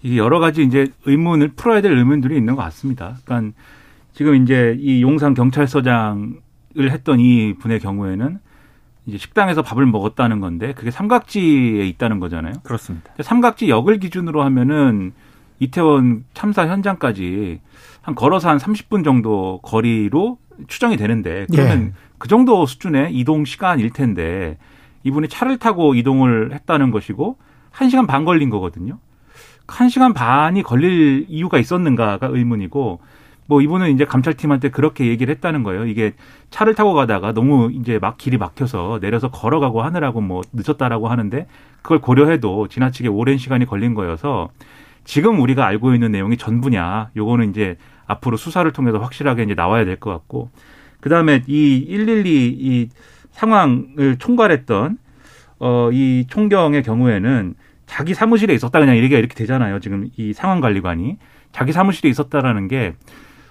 이게 0.00 0.16
여러 0.16 0.38
가지 0.38 0.62
이제 0.62 0.86
의문을 1.04 1.48
풀어야 1.48 1.82
될 1.82 1.92
의문들이 1.92 2.38
있는 2.38 2.56
것 2.56 2.62
같습니다. 2.62 3.18
그러니까 3.26 3.54
지금 4.14 4.42
이제 4.42 4.74
이 4.80 5.02
용산 5.02 5.34
경찰서장을 5.34 6.40
했던 6.78 7.20
이 7.20 7.52
분의 7.58 7.80
경우에는 7.80 8.38
이제 9.04 9.18
식당에서 9.18 9.60
밥을 9.60 9.84
먹었다는 9.84 10.40
건데 10.40 10.72
그게 10.72 10.90
삼각지에 10.90 11.86
있다는 11.86 12.18
거잖아요. 12.18 12.54
그렇습니다. 12.62 13.12
삼각지 13.20 13.68
역을 13.68 13.98
기준으로 13.98 14.42
하면은 14.42 15.12
이태원 15.58 16.24
참사 16.32 16.66
현장까지 16.66 17.60
한 18.00 18.14
걸어서 18.14 18.48
한 18.48 18.56
30분 18.56 19.04
정도 19.04 19.60
거리로 19.62 20.38
추정이 20.66 20.96
되는데 20.96 21.46
그러면 21.50 21.92
예. 21.94 22.05
그 22.18 22.28
정도 22.28 22.66
수준의 22.66 23.14
이동 23.14 23.44
시간일 23.44 23.90
텐데 23.90 24.58
이분이 25.04 25.28
차를 25.28 25.58
타고 25.58 25.94
이동을 25.94 26.52
했다는 26.52 26.90
것이고 26.90 27.38
1시간 27.72 28.06
반 28.06 28.24
걸린 28.24 28.50
거거든요. 28.50 28.98
1시간 29.66 30.14
반이 30.14 30.62
걸릴 30.62 31.26
이유가 31.28 31.58
있었는가가 31.58 32.28
의문이고 32.28 33.00
뭐 33.48 33.60
이분은 33.62 33.92
이제 33.92 34.04
감찰팀한테 34.04 34.70
그렇게 34.70 35.06
얘기를 35.06 35.32
했다는 35.34 35.62
거예요. 35.62 35.86
이게 35.86 36.14
차를 36.50 36.74
타고 36.74 36.94
가다가 36.94 37.32
너무 37.32 37.70
이제 37.72 37.98
막 38.00 38.18
길이 38.18 38.38
막혀서 38.38 38.98
내려서 39.00 39.30
걸어가고 39.30 39.82
하느라고 39.82 40.20
뭐 40.20 40.42
늦었다라고 40.52 41.08
하는데 41.08 41.46
그걸 41.82 42.00
고려해도 42.00 42.68
지나치게 42.68 43.08
오랜 43.08 43.38
시간이 43.38 43.66
걸린 43.66 43.94
거여서 43.94 44.48
지금 45.04 45.40
우리가 45.40 45.64
알고 45.64 45.94
있는 45.94 46.10
내용이 46.10 46.36
전부냐. 46.36 47.10
요거는 47.16 47.50
이제 47.50 47.76
앞으로 48.08 48.36
수사를 48.36 48.68
통해서 48.72 48.98
확실하게 48.98 49.44
이제 49.44 49.54
나와야 49.54 49.84
될 49.84 49.96
것 49.96 50.10
같고 50.10 50.50
그다음에 51.06 51.42
이 51.46 51.86
112이 51.88 52.88
상황을 53.30 54.16
총괄했던 54.18 54.98
어 55.60 55.90
이 55.92 56.26
총경의 56.28 56.82
경우에는 56.82 57.54
자기 57.86 58.12
사무실에 58.12 58.52
있었다 58.54 58.80
그냥 58.80 58.96
얘기가 58.96 59.16
이렇게 59.16 59.34
되잖아요. 59.34 59.78
지금 59.78 60.08
이 60.16 60.32
상황 60.32 60.60
관리관이 60.60 61.16
자기 61.52 61.72
사무실에 61.72 62.08
있었다라는 62.10 62.66
게 62.66 62.94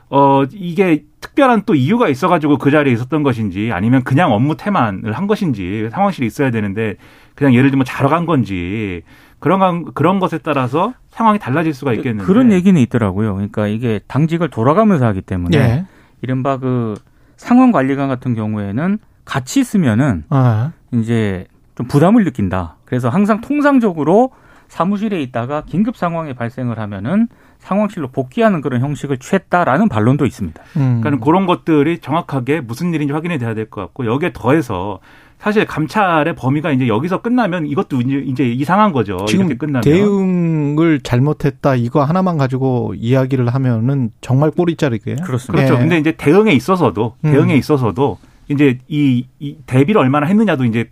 어, 0.09 0.43
이게 0.51 1.05
특별한 1.21 1.63
또 1.65 1.75
이유가 1.75 2.09
있어가지고 2.09 2.57
그 2.57 2.71
자리에 2.71 2.91
있었던 2.93 3.23
것인지 3.23 3.71
아니면 3.71 4.03
그냥 4.03 4.33
업무 4.33 4.57
태만을 4.57 5.13
한 5.13 5.25
것인지 5.25 5.87
상황실이 5.91 6.27
있어야 6.27 6.51
되는데 6.51 6.97
그냥 7.35 7.55
예를 7.55 7.71
들면 7.71 7.85
자러 7.85 8.09
간 8.09 8.25
건지 8.25 9.01
그런 9.39 9.93
그런 9.93 10.19
것에 10.19 10.39
따라서 10.39 10.93
상황이 11.09 11.39
달라질 11.39 11.73
수가 11.73 11.93
있겠는데 11.93 12.25
그런 12.25 12.51
얘기는 12.51 12.79
있더라고요. 12.81 13.33
그러니까 13.35 13.67
이게 13.67 14.01
당직을 14.07 14.49
돌아가면서 14.49 15.05
하기 15.05 15.21
때문에 15.21 15.57
예. 15.57 15.85
이른바 16.21 16.57
그 16.57 16.95
상황 17.37 17.71
관리관 17.71 18.07
같은 18.07 18.35
경우에는 18.35 18.99
같이 19.25 19.59
있으면은 19.59 20.23
아. 20.29 20.71
이제 20.93 21.47
좀 21.75 21.87
부담을 21.87 22.23
느낀다. 22.23 22.77
그래서 22.85 23.09
항상 23.09 23.41
통상적으로 23.41 24.31
사무실에 24.67 25.21
있다가 25.21 25.63
긴급 25.65 25.97
상황이 25.97 26.33
발생을 26.33 26.79
하면은 26.79 27.27
상황실로 27.65 28.09
복귀하는 28.09 28.61
그런 28.61 28.81
형식을 28.81 29.17
취했다라는 29.17 29.89
반론도 29.89 30.25
있습니다. 30.25 30.61
음. 30.77 31.01
그러니까 31.01 31.25
그런 31.25 31.45
것들이 31.47 31.99
정확하게 31.99 32.61
무슨 32.61 32.93
일인지 32.93 33.11
확인이 33.13 33.37
돼야 33.39 33.53
될 33.53 33.65
것 33.69 33.81
같고 33.81 34.05
여기에 34.05 34.31
더해서 34.33 34.99
사실 35.39 35.65
감찰의 35.65 36.35
범위가 36.35 36.71
이제 36.71 36.87
여기서 36.87 37.21
끝나면 37.21 37.65
이것도 37.65 38.01
이제 38.01 38.45
이상한 38.47 38.91
거죠. 38.93 39.17
지금 39.27 39.45
이렇게 39.47 39.57
끝나면. 39.57 39.81
대응을 39.81 41.01
잘못했다 41.01 41.75
이거 41.75 42.03
하나만 42.03 42.37
가지고 42.37 42.93
이야기를 42.95 43.49
하면은 43.53 44.11
정말 44.21 44.51
꼬리자리게. 44.51 45.15
그렇습니다. 45.23 45.65
그렇죠. 45.65 45.73
네. 45.73 45.79
근데 45.79 45.97
이제 45.97 46.11
대응에 46.13 46.53
있어서도 46.53 47.15
음. 47.25 47.31
대응에 47.31 47.55
있어서도 47.55 48.17
이제 48.47 48.77
이, 48.87 49.25
이 49.39 49.57
대비를 49.65 49.99
얼마나 49.99 50.27
했느냐도 50.27 50.65
이제 50.65 50.89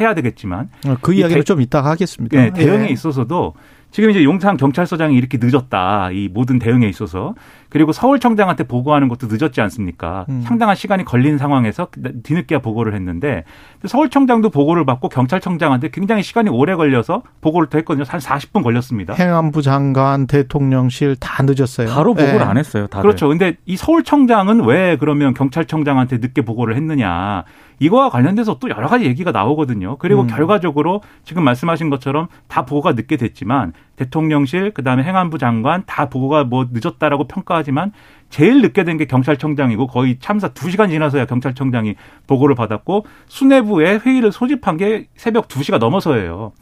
해야 0.00 0.14
되겠지만 0.14 0.70
어, 0.86 0.96
그 1.02 1.12
이야기를 1.12 1.42
대, 1.42 1.44
좀 1.44 1.60
이따가 1.60 1.90
하겠습니다. 1.90 2.36
네, 2.36 2.50
대응에 2.52 2.86
예. 2.88 2.92
있어서도 2.92 3.54
지금 3.94 4.10
이제 4.10 4.24
용산 4.24 4.56
경찰서장이 4.56 5.16
이렇게 5.16 5.38
늦었다. 5.40 6.10
이 6.10 6.26
모든 6.26 6.58
대응에 6.58 6.88
있어서. 6.88 7.36
그리고 7.74 7.90
서울청장한테 7.90 8.68
보고하는 8.68 9.08
것도 9.08 9.26
늦었지 9.28 9.60
않습니까? 9.60 10.26
음. 10.28 10.42
상당한 10.46 10.76
시간이 10.76 11.04
걸린 11.04 11.38
상황에서 11.38 11.88
뒤늦게야 12.22 12.60
보고를 12.60 12.94
했는데 12.94 13.42
서울청장도 13.84 14.50
보고를 14.50 14.84
받고 14.84 15.08
경찰청장한테 15.08 15.90
굉장히 15.90 16.22
시간이 16.22 16.50
오래 16.50 16.76
걸려서 16.76 17.24
보고를 17.40 17.68
또 17.70 17.78
했거든요. 17.78 18.04
한 18.06 18.20
40분 18.20 18.62
걸렸습니다. 18.62 19.14
행안부 19.14 19.62
장관, 19.62 20.28
대통령실 20.28 21.16
다 21.16 21.42
늦었어요. 21.42 21.88
바로 21.88 22.14
보고를 22.14 22.38
네. 22.38 22.44
안 22.44 22.58
했어요. 22.58 22.86
다들. 22.86 23.02
그렇죠. 23.02 23.26
근데 23.26 23.56
이 23.66 23.76
서울청장은 23.76 24.64
왜 24.66 24.96
그러면 24.96 25.34
경찰청장한테 25.34 26.18
늦게 26.18 26.42
보고를 26.42 26.76
했느냐. 26.76 27.42
이거와 27.80 28.08
관련돼서 28.08 28.58
또 28.60 28.70
여러 28.70 28.86
가지 28.86 29.04
얘기가 29.04 29.32
나오거든요. 29.32 29.96
그리고 29.96 30.22
음. 30.22 30.26
결과적으로 30.28 31.02
지금 31.24 31.42
말씀하신 31.42 31.90
것처럼 31.90 32.28
다 32.46 32.64
보고가 32.64 32.92
늦게 32.92 33.16
됐지만 33.16 33.72
대통령실 33.96 34.72
그다음에 34.72 35.02
행안부 35.02 35.38
장관 35.38 35.84
다 35.86 36.08
보고가 36.08 36.44
뭐 36.44 36.66
늦었다라고 36.72 37.28
평가하지만 37.28 37.92
제일 38.30 38.62
늦게 38.62 38.84
된 38.84 38.94
게 38.96 39.04
경찰청장이고 39.06 39.86
거의 39.88 40.18
참사 40.20 40.48
2시간 40.48 40.90
지나서야 40.90 41.26
경찰청장이 41.26 41.94
보고를 42.26 42.54
받았고 42.54 43.06
수뇌부에 43.26 43.98
회의를 43.98 44.32
소집한 44.32 44.76
게 44.76 45.08
새벽 45.16 45.48
2시가 45.48 45.78
넘어서예요. 45.78 46.52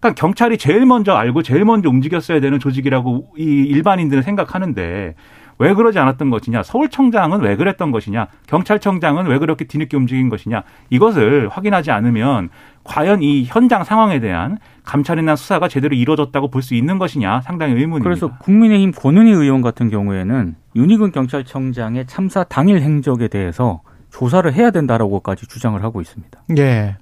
그러니까 0.00 0.20
경찰이 0.20 0.58
제일 0.58 0.84
먼저 0.86 1.12
알고 1.12 1.42
제일 1.42 1.64
먼저 1.64 1.88
움직였어야 1.88 2.40
되는 2.40 2.58
조직이라고 2.58 3.34
이 3.38 3.42
일반인들은 3.42 4.22
생각하는데 4.22 5.14
왜 5.58 5.74
그러지 5.74 5.98
않았던 5.98 6.30
것이냐, 6.30 6.62
서울청장은 6.62 7.40
왜 7.40 7.56
그랬던 7.56 7.90
것이냐, 7.90 8.28
경찰청장은 8.46 9.26
왜 9.26 9.38
그렇게 9.38 9.64
뒤늦게 9.64 9.96
움직인 9.96 10.28
것이냐, 10.28 10.62
이것을 10.90 11.48
확인하지 11.48 11.90
않으면 11.90 12.48
과연 12.84 13.22
이 13.22 13.44
현장 13.44 13.84
상황에 13.84 14.18
대한 14.18 14.58
감찰이나 14.84 15.36
수사가 15.36 15.68
제대로 15.68 15.94
이루어졌다고 15.94 16.50
볼 16.50 16.62
수 16.62 16.74
있는 16.74 16.98
것이냐 16.98 17.40
상당히 17.42 17.74
의문입니다. 17.74 18.04
그래서 18.04 18.30
국민의힘 18.38 18.92
권은희 18.92 19.30
의원 19.30 19.62
같은 19.62 19.90
경우에는 19.90 20.54
윤희근 20.76 21.12
경찰청장의 21.12 22.06
참사 22.06 22.44
당일 22.44 22.80
행적에 22.80 23.28
대해서 23.28 23.82
조사를 24.10 24.52
해야 24.52 24.70
된다라고까지 24.70 25.46
주장을 25.48 25.82
하고 25.82 26.00
있습니다. 26.00 26.42
예. 26.58 26.96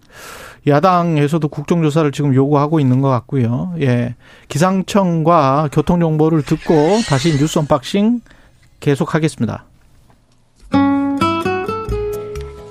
야당에서도 0.67 1.49
국정조사를 1.49 2.13
지금 2.13 2.35
요구하고 2.35 2.81
있는 2.81 3.01
것 3.01 3.09
같고요. 3.09 3.75
예. 3.81 4.15
기상청과 4.49 5.71
교통정보를 5.73 6.43
듣고 6.43 6.75
다시 7.09 7.37
뉴스 7.39 7.59
unboxing 7.59 8.21
계속하겠습니다. 8.81 9.70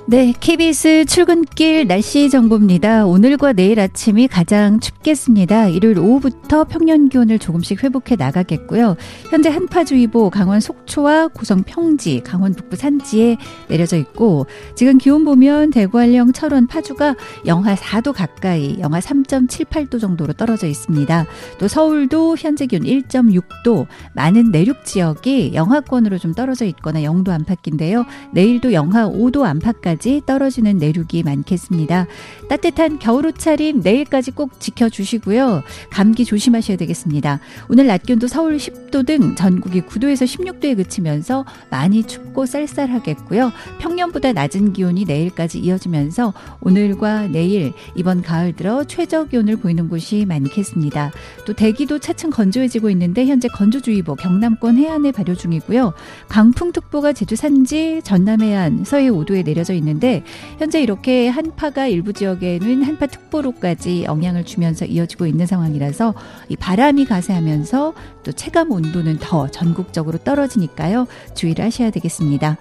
네, 0.10 0.34
KBS 0.40 1.06
출근길 1.06 1.86
날씨 1.86 2.32
정보입니다. 2.32 3.06
오늘과 3.06 3.54
내일 3.54 3.80
아침이 3.80 4.28
가장 4.28 4.80
춥겠습니다. 4.80 5.68
일요일 5.68 6.00
오후부터 6.00 6.64
평년 6.64 7.10
기온을 7.10 7.38
조금씩 7.38 7.84
회복해 7.84 8.16
나가겠고요. 8.16 8.96
현재 9.30 9.50
한파주의보 9.50 10.32
강원 10.32 10.62
속초와 10.62 11.28
고성 11.28 11.62
평지, 11.62 12.22
강원 12.22 12.56
북부 12.56 12.76
산지에 12.76 13.38
내려져 13.68 13.98
있고 13.98 14.48
지금 14.74 14.98
기온 14.98 15.26
보면 15.26 15.70
대구 15.70 16.00
한령 16.00 16.34
철원 16.34 16.66
파주가 16.66 17.16
영하 17.46 17.76
4도 17.76 18.12
가까이, 18.12 18.80
영하 18.80 19.00
3.78도 19.00 20.02
정도로 20.02 20.34
떨어져 20.34 20.66
있습니다. 20.66 21.28
또 21.60 21.68
서울도 21.68 22.36
현재 22.40 22.66
기온 22.66 22.82
1.6도, 22.82 23.86
많은 24.16 24.50
내륙 24.50 24.84
지역이 24.86 25.52
영하권으로 25.54 26.18
좀 26.18 26.34
떨어져 26.34 26.66
있거나 26.66 27.04
영도 27.04 27.32
안팎인데요. 27.32 28.08
내일도 28.34 28.74
영하 28.74 29.08
5도 29.08 29.44
안팎까지 29.44 29.99
내일까지 30.00 30.24
떨어지는 30.26 30.78
내륙이 30.78 31.24
많겠습니다. 31.24 32.08
따뜻한 32.48 32.98
겨울 32.98 33.28
옷차림 33.28 33.82
내일까지 33.82 34.32
꼭 34.32 34.60
지켜주시고요. 34.60 35.62
감기 35.92 36.26
조심하셔야 36.26 36.78
되겠습니다. 36.78 37.40
오늘 37.70 37.86
낮 37.88 38.04
기온도 38.04 38.28
서울 38.28 38.58
10도 38.58 39.06
등 39.06 39.36
전국이 39.36 39.82
9도에서 39.82 40.26
16도에 40.26 40.76
그치면서 40.78 41.46
많이 41.70 42.04
춥고 42.04 42.46
쌀쌀하겠고요. 42.46 43.52
평년보다 43.80 44.34
낮은 44.34 44.74
기온이 44.74 45.06
내일까지 45.06 45.60
이어지면서 45.60 46.34
오늘과 46.62 47.28
내일 47.28 47.74
이번 47.96 48.22
가을 48.22 48.54
들어 48.54 48.84
최저 48.86 49.26
기온을 49.26 49.58
보이는 49.58 49.90
곳이 49.90 50.26
많겠습니다. 50.26 51.12
또 51.46 51.54
대기도 51.54 52.00
차츰 52.00 52.30
건조해지고 52.30 52.90
있는데 52.92 53.26
현재 53.26 53.48
건조주의보 53.50 54.16
경남권 54.16 54.78
해안에 54.78 55.12
발효 55.12 55.36
중이고요. 55.36 55.94
강풍특보가 56.30 57.14
제주 57.14 57.36
산지 57.36 58.02
전남 58.04 58.42
해안 58.42 58.86
서해 58.86 59.10
5도에 59.10 59.44
내려져 59.44 59.74
있는 59.74 59.89
있는데 59.90 60.24
현재 60.58 60.82
이렇게 60.82 61.28
한파가 61.28 61.88
일부 61.88 62.14
지역에는 62.14 62.84
한파 62.84 63.08
특보로까지 63.08 64.04
영향을 64.04 64.46
주면서 64.46 64.86
이어지고 64.86 65.26
있는 65.28 65.46
상황이라서 65.46 66.14
이 66.50 66.56
바람이 66.56 67.06
가세하면서 67.06 67.94
또 68.24 68.32
체감 68.32 68.72
온도는 68.72 69.18
더 69.20 69.50
전국적으로 69.50 70.18
떨어지니까요. 70.20 71.08
주의를 71.36 71.66
하셔야 71.66 71.92
되겠습니다. 71.92 72.58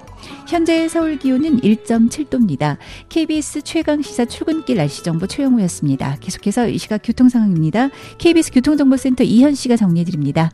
현재 0.49 0.89
서울 0.89 1.19
기온은 1.19 1.61
1.7도입니다. 1.61 2.77
KBS 3.09 3.63
최강 3.63 4.03
시사 4.03 4.25
출근길 4.25 4.77
날씨 4.77 5.03
정보 5.03 5.27
최영우였습니다. 5.27 6.17
계속해서 6.21 6.69
이 6.69 6.79
시각 6.79 7.01
교통 7.05 7.29
상황입니다. 7.29 7.91
KBS 8.19 8.53
교통정보센터 8.53 9.25
이현 9.25 9.55
씨가 9.55 9.77
정리해 9.77 10.05
드립니다. 10.05 10.51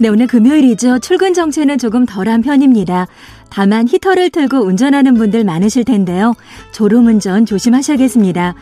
네, 0.00 0.08
오늘 0.08 0.28
금요일이죠. 0.28 1.00
출근 1.00 1.34
정체는 1.34 1.76
조금 1.78 2.06
덜한 2.06 2.42
편입니다. 2.42 3.08
다만 3.50 3.88
히터를 3.88 4.30
틀고 4.30 4.58
운전하는 4.58 5.14
분들 5.14 5.44
많으실 5.44 5.84
텐데요. 5.84 6.34
졸음운전 6.72 7.46
조심하셔야겠습니다. 7.46 8.54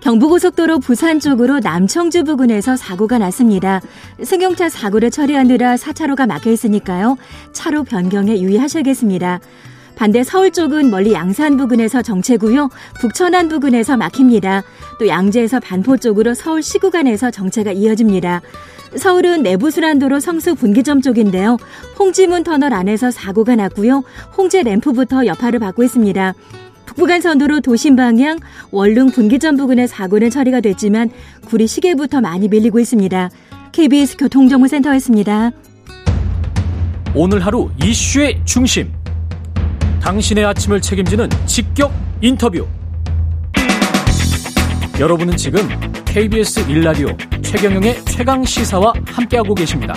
경부고속도로 0.00 0.78
부산 0.78 1.20
쪽으로 1.20 1.60
남청주 1.60 2.24
부근에서 2.24 2.76
사고가 2.76 3.18
났습니다. 3.18 3.80
승용차 4.22 4.68
사고를 4.70 5.10
처리하느라 5.10 5.76
4차로가 5.76 6.26
막혀 6.26 6.50
있으니까요. 6.50 7.18
차로 7.52 7.84
변경에 7.84 8.40
유의하셔야겠습니다. 8.40 9.40
반대 10.00 10.24
서울 10.24 10.50
쪽은 10.50 10.90
멀리 10.90 11.12
양산 11.12 11.58
부근에서 11.58 12.00
정체고요. 12.00 12.70
북천안 13.00 13.50
부근에서 13.50 13.98
막힙니다. 13.98 14.62
또 14.98 15.06
양재에서 15.06 15.60
반포 15.60 15.98
쪽으로 15.98 16.32
서울 16.32 16.62
시구간에서 16.62 17.30
정체가 17.30 17.72
이어집니다. 17.72 18.40
서울은 18.96 19.42
내부순환도로 19.42 20.18
성수 20.18 20.54
분기점 20.54 21.02
쪽인데요. 21.02 21.58
홍지문 21.98 22.44
터널 22.44 22.72
안에서 22.72 23.10
사고가 23.10 23.56
났고요. 23.56 24.02
홍제 24.38 24.62
램프부터 24.62 25.26
여파를 25.26 25.58
받고 25.58 25.82
있습니다. 25.82 26.32
북부간선도로 26.86 27.60
도심 27.60 27.94
방향 27.94 28.38
원룸 28.70 29.10
분기점 29.10 29.58
부근에 29.58 29.86
사고는 29.86 30.30
처리가 30.30 30.62
됐지만 30.62 31.10
구리 31.44 31.66
시계부터 31.66 32.22
많이 32.22 32.48
밀리고 32.48 32.80
있습니다. 32.80 33.28
KBS 33.72 34.16
교통정보센터였습니다. 34.16 35.50
오늘 37.14 37.44
하루 37.44 37.68
이슈의 37.84 38.40
중심. 38.46 38.99
당신의 40.00 40.44
아침을 40.44 40.80
책임지는 40.80 41.28
직격 41.46 41.92
인터뷰. 42.20 42.66
여러분은 44.98 45.36
지금 45.36 45.60
KBS 46.04 46.68
일라디오 46.70 47.08
최경영의 47.42 48.04
최강 48.04 48.44
시사와 48.44 48.92
함께하고 49.06 49.54
계십니다. 49.54 49.94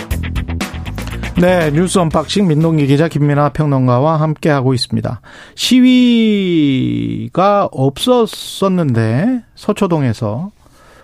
네, 1.36 1.70
뉴스 1.72 1.98
unboxing 1.98 2.46
민동기 2.46 2.86
기자 2.86 3.08
김민아 3.08 3.50
평론가와 3.50 4.20
함께하고 4.20 4.72
있습니다. 4.72 5.20
시위가 5.56 7.68
없었었는데 7.72 9.42
서초동에서 9.56 10.50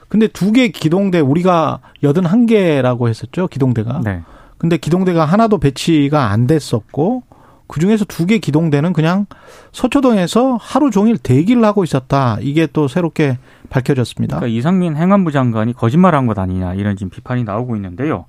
근데 0.08 0.28
두 0.28 0.52
개 0.52 0.68
기동대 0.68 1.20
우리가 1.20 1.80
여든 2.02 2.24
한 2.26 2.46
개라고 2.46 3.08
했었죠 3.08 3.48
기동대가. 3.48 4.00
네. 4.04 4.22
근데 4.58 4.76
기동대가 4.76 5.24
하나도 5.24 5.58
배치가 5.58 6.30
안 6.30 6.46
됐었고 6.46 7.22
그 7.70 7.78
중에서 7.80 8.04
두 8.04 8.26
개 8.26 8.38
기동대는 8.38 8.92
그냥 8.92 9.26
서초동에서 9.72 10.58
하루 10.60 10.90
종일 10.90 11.16
대기를 11.18 11.64
하고 11.64 11.84
있었다. 11.84 12.36
이게 12.40 12.66
또 12.66 12.88
새롭게 12.88 13.38
밝혀졌습니다. 13.70 14.36
그러니까 14.38 14.58
이상민 14.58 14.96
행안부 14.96 15.30
장관이 15.30 15.72
거짓말한 15.74 16.26
것 16.26 16.38
아니냐 16.38 16.74
이런 16.74 16.96
지금 16.96 17.10
비판이 17.10 17.44
나오고 17.44 17.76
있는데요. 17.76 18.24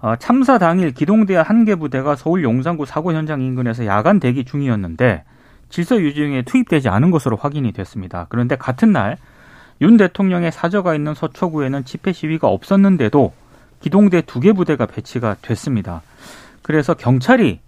어, 0.00 0.14
참사 0.18 0.56
당일 0.56 0.92
기동대 0.92 1.36
한 1.36 1.64
개 1.66 1.74
부대가 1.74 2.16
서울 2.16 2.42
용산구 2.42 2.86
사고 2.86 3.12
현장 3.12 3.42
인근에서 3.42 3.84
야간 3.84 4.18
대기 4.18 4.44
중이었는데 4.44 5.24
질서 5.68 6.00
유지에 6.00 6.42
투입되지 6.42 6.88
않은 6.88 7.10
것으로 7.10 7.36
확인이 7.36 7.72
됐습니다. 7.72 8.26
그런데 8.30 8.56
같은 8.56 8.92
날 8.92 9.18
윤 9.82 9.96
대통령의 9.96 10.52
사저가 10.52 10.94
있는 10.94 11.14
서초구에는 11.14 11.84
집회 11.86 12.12
시위가 12.12 12.48
없었는데도 12.48 13.32
기동대 13.80 14.20
두 14.20 14.40
개 14.40 14.52
부대가 14.52 14.84
배치가 14.86 15.36
됐습니다. 15.40 16.02
그래서 16.62 16.92
경찰이 16.94 17.60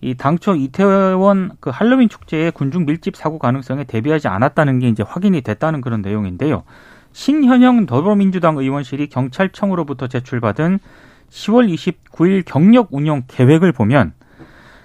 이 0.00 0.14
당초 0.14 0.54
이태원 0.54 1.52
그 1.60 1.70
할로윈 1.70 2.08
축제의 2.08 2.52
군중 2.52 2.86
밀집 2.86 3.16
사고 3.16 3.38
가능성에 3.38 3.84
대비하지 3.84 4.28
않았다는 4.28 4.78
게 4.78 4.88
이제 4.88 5.02
확인이 5.06 5.42
됐다는 5.42 5.80
그런 5.80 6.00
내용인데요. 6.00 6.64
신현영 7.12 7.86
더불어민주당 7.86 8.56
의원실이 8.56 9.08
경찰청으로부터 9.08 10.06
제출받은 10.06 10.78
10월 11.28 11.72
29일 11.72 12.44
경력 12.46 12.88
운영 12.92 13.22
계획을 13.26 13.72
보면 13.72 14.12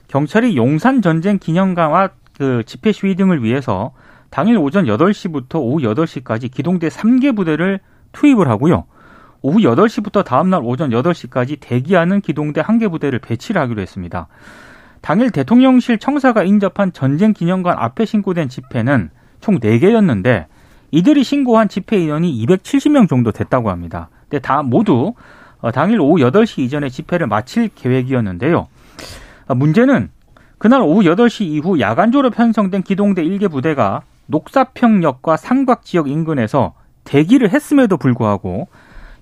경찰이 0.08 0.58
용산 0.58 1.02
전쟁 1.02 1.40
기념관과 1.40 2.10
그 2.38 2.64
집회 2.66 2.92
시위 2.92 3.16
등을 3.16 3.44
위해서 3.44 3.94
당일 4.30 4.58
오전 4.58 4.86
8시부터 4.86 5.56
오후 5.62 5.80
8시까지 5.80 6.52
기동대 6.52 6.90
3개 6.90 7.36
부대를 7.36 7.80
투입을 8.12 8.50
하고요. 8.50 8.86
오후 9.42 9.60
8시부터 9.60 10.26
다음날 10.26 10.62
오전 10.64 10.90
8시까지 10.90 11.58
대기하는 11.60 12.20
기동대 12.20 12.62
1개 12.62 12.92
부대를 12.92 13.20
배치를 13.20 13.62
하기로 13.62 13.82
했습니다. 13.82 14.28
당일 15.06 15.30
대통령실 15.30 16.00
청사가 16.00 16.42
인접한 16.42 16.92
전쟁 16.92 17.32
기념관 17.32 17.78
앞에 17.78 18.06
신고된 18.06 18.50
집회는 18.50 19.12
총 19.40 19.60
4개였는데 19.60 20.46
이들이 20.90 21.24
신고한 21.24 21.70
집회 21.70 22.00
인원이 22.00 22.44
270명 22.44 23.08
정도 23.08 23.32
됐다고 23.32 23.70
합니다. 23.70 24.10
근데 24.22 24.40
다 24.40 24.64
모두 24.64 25.14
어, 25.60 25.72
당일 25.72 26.02
오후 26.02 26.16
8시 26.16 26.64
이전에 26.64 26.90
집회를 26.90 27.28
마칠 27.28 27.70
계획이었는데요. 27.76 28.66
아, 29.46 29.54
문제는 29.54 30.10
그날 30.58 30.82
오후 30.82 31.04
8시 31.04 31.42
이후 31.46 31.80
야간 31.80 32.12
졸업 32.12 32.34
편성된 32.34 32.82
기동대 32.82 33.24
1개 33.24 33.52
부대가 33.52 34.02
녹사평역과 34.26 35.38
상박 35.38 35.86
지역 35.86 36.08
인근에서 36.08 36.74
대기를 37.04 37.52
했음에도 37.52 37.98
불구하고 37.98 38.70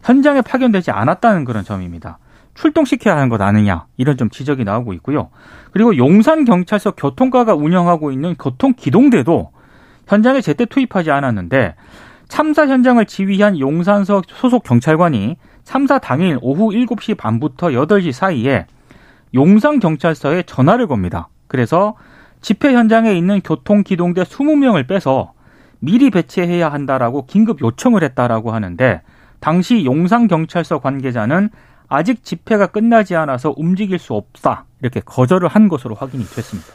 현장에 0.02 0.40
파견되지 0.44 0.92
않았다는 0.92 1.44
그런 1.44 1.66
점입니다. 1.66 2.20
출동시켜야 2.56 3.16
하는 3.16 3.30
것 3.30 3.42
아니냐 3.42 3.86
이런 3.98 4.18
좀 4.18 4.30
지적이 4.30 4.64
나오고 4.64 4.94
있고요. 4.94 5.30
그리고 5.72 5.98
용산 5.98 6.46
경찰서 6.46 6.92
교통과가 6.92 7.56
운영하고 7.56 8.12
있는 8.12 8.36
교통 8.36 8.74
기동대도 8.74 9.52
현장에 10.08 10.42
제때 10.42 10.66
투입하지 10.66 11.12
않았는데 11.12 11.76
참사 12.28 12.68
현장을 12.68 13.04
지휘한 13.06 13.60
용산서 13.60 14.22
소속 14.28 14.64
경찰관이 14.64 15.38
참사 15.64 16.00
당일 16.00 16.38
오후 16.42 16.70
7시 16.70 17.18
반부터 17.18 17.70
8시 17.70 18.12
사이에 18.12 18.66
용산 19.34 19.80
경찰서에 19.80 20.44
전화를 20.44 20.88
겁니다. 20.88 21.30
그래서 21.48 21.96
집회 22.42 22.74
현장에 22.74 23.14
있는 23.14 23.42
교통 23.42 23.84
기동대 23.84 24.24
20명을 24.24 24.88
빼서 24.88 25.34
미리 25.80 26.10
배치해야 26.10 26.72
한다라고 26.72 27.26
긴급 27.26 27.62
요청을 27.62 28.04
했다라고 28.04 28.52
하는데 28.52 29.02
당시 29.40 29.86
용산 29.86 30.28
경찰서 30.28 30.80
관계자는 30.80 31.50
아직 31.88 32.24
집회가 32.24 32.68
끝나지 32.68 33.16
않아서 33.16 33.54
움직일 33.58 34.00
수 34.00 34.14
없다 34.14 34.66
이렇게 34.82 35.00
거절을 35.00 35.48
한 35.48 35.68
것으로 35.68 35.96
확인이 35.96 36.24
됐습니다. 36.26 36.70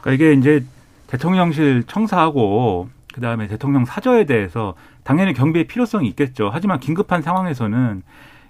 그러니까 0.00 0.12
이게 0.12 0.32
이제 0.34 0.64
대통령실 1.06 1.84
청사하고 1.86 2.88
그 3.14 3.20
다음에 3.20 3.46
대통령 3.48 3.84
사저에 3.84 4.24
대해서 4.24 4.74
당연히 5.04 5.32
경비의 5.32 5.66
필요성이 5.66 6.08
있겠죠. 6.10 6.50
하지만 6.52 6.80
긴급한 6.80 7.22
상황에서는 7.22 8.02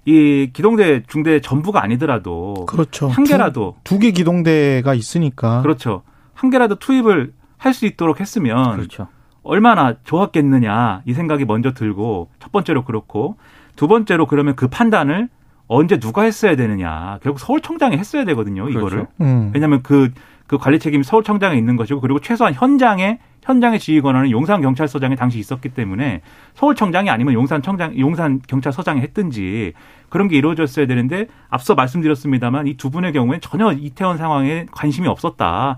이 0.06 0.50
기동대 0.52 1.02
중대 1.06 1.40
전부가 1.40 1.82
아니더라도 1.82 2.66
그렇죠. 2.66 3.08
한 3.08 3.24
개라도 3.24 3.76
두 3.84 3.98
개 3.98 4.10
기동대가 4.12 4.94
있으니까 4.94 5.62
그렇죠. 5.62 6.02
한 6.34 6.50
개라도 6.50 6.76
투입을 6.76 7.32
할 7.58 7.72
수 7.74 7.86
있도록 7.86 8.20
했으면 8.20 8.76
그렇죠. 8.76 9.08
얼마나 9.42 9.94
좋았겠느냐 10.04 11.02
이 11.06 11.12
생각이 11.14 11.44
먼저 11.44 11.72
들고 11.72 12.30
첫 12.38 12.52
번째로 12.52 12.84
그렇고 12.84 13.36
두 13.76 13.88
번째로 13.88 14.26
그러면 14.26 14.54
그 14.56 14.68
판단을 14.68 15.28
언제 15.68 15.98
누가 15.98 16.22
했어야 16.22 16.56
되느냐 16.56 17.18
결국 17.22 17.38
서울청장이 17.40 17.96
했어야 17.96 18.24
되거든요 18.24 18.68
이거를 18.68 18.88
그렇죠. 18.90 19.08
음. 19.20 19.50
왜냐하면 19.54 19.82
그, 19.82 20.10
그 20.46 20.58
관리 20.58 20.78
책임이 20.78 21.02
서울청장에 21.04 21.56
있는 21.56 21.76
것이고 21.76 22.00
그리고 22.00 22.20
최소한 22.20 22.54
현장에 22.54 23.18
현장의 23.42 23.78
지휘 23.78 24.00
권한은 24.00 24.30
용산 24.32 24.60
경찰서장이 24.60 25.14
당시 25.14 25.38
있었기 25.38 25.68
때문에 25.70 26.20
서울청장이 26.54 27.10
아니면 27.10 27.34
용산 27.34 27.62
청장 27.62 27.96
용산 27.98 28.40
경찰서장이 28.46 29.00
했든지 29.02 29.72
그런 30.08 30.26
게 30.28 30.36
이루어졌어야 30.36 30.86
되는데 30.86 31.26
앞서 31.48 31.74
말씀드렸습니다만 31.76 32.66
이 32.66 32.74
두 32.76 32.90
분의 32.90 33.12
경우에 33.12 33.38
전혀 33.40 33.72
이태원 33.72 34.18
상황에 34.18 34.66
관심이 34.72 35.06
없었다. 35.08 35.76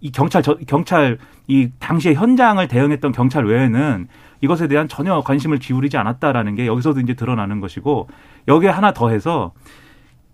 이 0.00 0.10
경찰 0.10 0.42
저, 0.42 0.56
경찰 0.66 1.18
이 1.46 1.70
당시에 1.78 2.14
현장을 2.14 2.66
대응했던 2.66 3.12
경찰 3.12 3.44
외에는 3.44 4.08
이것에 4.40 4.66
대한 4.66 4.88
전혀 4.88 5.20
관심을 5.20 5.58
기울이지 5.58 5.96
않았다라는 5.96 6.56
게 6.56 6.66
여기서도 6.66 7.00
이제 7.00 7.14
드러나는 7.14 7.60
것이고 7.60 8.08
여기에 8.48 8.70
하나 8.70 8.92
더해서 8.92 9.52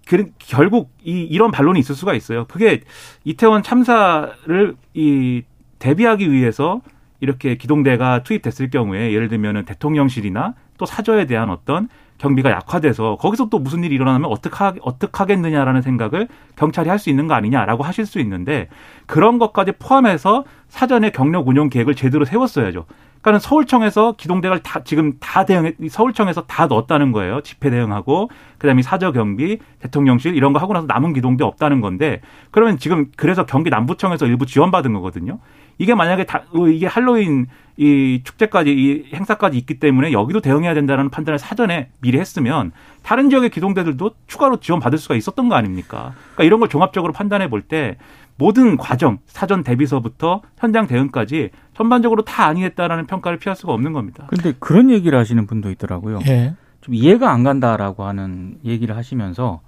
그, 0.07 0.27
결국 0.39 0.91
이 1.03 1.23
이런 1.23 1.51
반론이 1.51 1.79
있을 1.81 1.95
수가 1.95 2.15
있어요. 2.15 2.47
그게 2.47 2.83
이태원 3.25 3.63
참사를 3.63 4.77
이 4.95 5.43
대비하기 5.79 6.31
위해서 6.31 6.81
이렇게 7.21 7.57
기동대가 7.57 8.23
투입됐을 8.23 8.71
경우에 8.71 9.13
예를 9.13 9.29
들면은 9.29 9.65
대통령실이나 9.65 10.55
또 10.77 10.87
사저에 10.87 11.27
대한 11.27 11.51
어떤 11.51 11.89
경비가 12.23 12.53
약화돼서 12.53 13.17
거기서 13.17 13.49
또 13.49 13.59
무슨 13.59 13.83
일이 13.83 13.97
일어나면 13.97 14.31
어떡하, 14.31 14.75
어떡하겠느냐라는 14.81 15.83
생각을 15.83 16.29
경찰이 16.55 16.89
할 16.89 17.03
수 17.03 17.11
있는 17.11 17.27
거 17.27 17.35
아니냐라고 17.35 17.83
하실 17.83 18.07
수 18.07 18.21
있는데 18.21 18.69
그런 19.07 19.41
것까지 19.41 19.73
포함해서 19.73 20.45
사전에 20.69 21.11
경력 21.11 21.49
운영 21.49 21.69
계획을 21.69 21.97
제대로 21.97 22.25
세웠어야죠. 22.25 22.85
그러니까는 23.23 23.41
서울청에서 23.41 24.13
기동대를 24.17 24.61
다 24.61 24.85
지금 24.85 25.15
다 25.19 25.45
대응 25.45 25.73
서울청에서 25.89 26.43
다 26.43 26.67
넣었다는 26.67 27.11
거예요. 27.11 27.41
집회 27.41 27.71
대응하고 27.71 28.31
그다음에 28.59 28.83
사저 28.83 29.11
경비, 29.11 29.59
대통령실 29.81 30.37
이런 30.37 30.53
거 30.53 30.61
하고 30.61 30.75
나서 30.75 30.87
남은 30.87 31.13
기동대 31.15 31.43
없다는 31.43 31.81
건데 31.81 32.21
그러면 32.53 32.79
지금 32.79 33.07
그래서 33.17 33.47
경기 33.47 33.71
남부청에서 33.71 34.27
일부 34.27 34.47
지원받은 34.47 34.93
거거든요. 34.93 35.41
이게 35.79 35.95
만약에 35.95 36.25
다 36.25 36.43
이게 36.69 36.87
할로윈 36.87 37.47
이 37.77 38.21
축제까지 38.25 38.71
이 38.71 39.15
행사까지 39.15 39.57
있기 39.59 39.79
때문에 39.81 40.13
여기도 40.13 40.41
대응해야 40.41 40.75
된다는 40.75 41.09
판단을 41.11 41.39
사전에 41.39 41.89
미리 42.01 42.19
했으면 42.19 42.73
다른 43.03 43.31
지역의 43.31 43.51
기동대들도 43.51 44.11
추가로 44.27 44.61
지원받을 44.61 44.99
수가 44.99 45.15
있었던 45.15 45.49
거 45.49 45.55
아닙니까? 45.55 46.13
그러니까 46.35 46.45
이런 46.45 46.61
걸 46.61 46.69
종합적으로 46.69 47.13
판단해 47.13 47.49
볼 47.49 47.63
때 47.63 47.97
모든 48.37 48.77
과정 48.77 49.19
사전 49.27 49.63
대비서부터 49.63 50.43
현장 50.59 50.87
대응까지 50.87 51.51
전반적으로 51.75 52.23
다 52.23 52.47
안이했다라는 52.47 53.07
평가를 53.07 53.39
피할 53.39 53.55
수가 53.55 53.73
없는 53.73 53.93
겁니다. 53.93 54.27
근데 54.29 54.53
그런 54.59 54.91
얘기를 54.91 55.17
하시는 55.19 55.47
분도 55.47 55.71
있더라고요. 55.71 56.19
예. 56.27 56.55
좀 56.81 56.95
이해가 56.95 57.31
안 57.31 57.45
간다라고 57.45 58.05
하는 58.05 58.57
얘기를 58.65 58.97
하시면서 58.97 59.61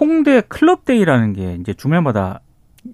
홍대 0.00 0.40
club 0.40 0.68
day라는 0.68 1.32
게 1.34 1.56
이제 1.60 1.74
주말마다 1.74 2.40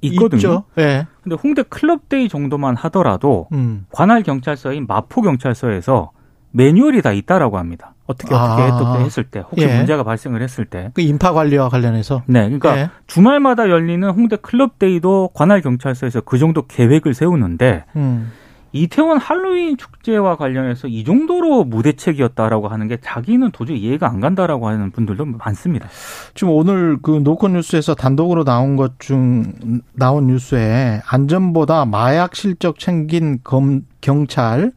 있거든요. 0.02 0.36
있죠. 0.38 0.64
예. 0.78 1.06
근데 1.22 1.36
홍대 1.42 1.62
club 1.62 2.00
day 2.00 2.28
정도만 2.28 2.76
하더라도 2.76 3.48
음. 3.52 3.86
관할 3.90 4.22
경찰서인 4.22 4.86
마포 4.86 5.22
경찰서에서 5.22 6.12
매뉴얼이 6.52 7.02
다 7.02 7.12
있다라고 7.12 7.58
합니다. 7.58 7.94
어떻게 8.06 8.34
어떻게 8.34 8.62
아. 8.62 8.96
했- 8.96 9.04
했을 9.04 9.22
때 9.24 9.40
혹시 9.40 9.64
예. 9.66 9.76
문제가 9.76 10.02
발생을 10.02 10.42
했을 10.42 10.64
때. 10.64 10.90
그 10.94 11.00
인파 11.00 11.32
관리와 11.32 11.68
관련해서 11.68 12.22
네, 12.26 12.40
그러니까 12.42 12.76
예. 12.78 12.90
주말마다 13.06 13.68
열리는 13.70 14.08
홍대 14.10 14.34
클럽데이도 14.36 15.30
관할 15.32 15.60
경찰서에서 15.60 16.22
그 16.22 16.38
정도 16.38 16.66
계획을 16.66 17.14
세우는데 17.14 17.84
음. 17.96 18.32
이태원 18.72 19.18
할로윈 19.18 19.76
축제와 19.76 20.36
관련해서 20.36 20.86
이 20.86 21.02
정도로 21.04 21.64
무대책이었다라고 21.64 22.68
하는 22.68 22.86
게 22.86 22.98
자기는 23.00 23.50
도저히 23.50 23.80
이해가 23.80 24.08
안 24.08 24.20
간다라고 24.20 24.68
하는 24.68 24.90
분들도 24.92 25.24
많습니다. 25.24 25.88
지금 26.34 26.52
오늘 26.52 26.98
그 27.02 27.20
노컷 27.22 27.50
뉴스에서 27.50 27.94
단독으로 27.94 28.44
나온 28.44 28.76
것 28.76 28.92
중 28.98 29.52
나온 29.94 30.26
뉴스에 30.28 31.00
안전보다 31.06 31.84
마약 31.84 32.36
실적 32.36 32.78
챙긴 32.78 33.40
검, 33.42 33.82
경찰 34.00 34.72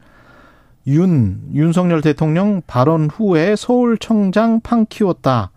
윤 0.86 1.40
윤석열 1.54 2.00
대통령 2.00 2.62
발언 2.66 3.08
후에 3.08 3.54
서울청장 3.56 4.60
판 4.60 4.86
키웠다 4.86 5.50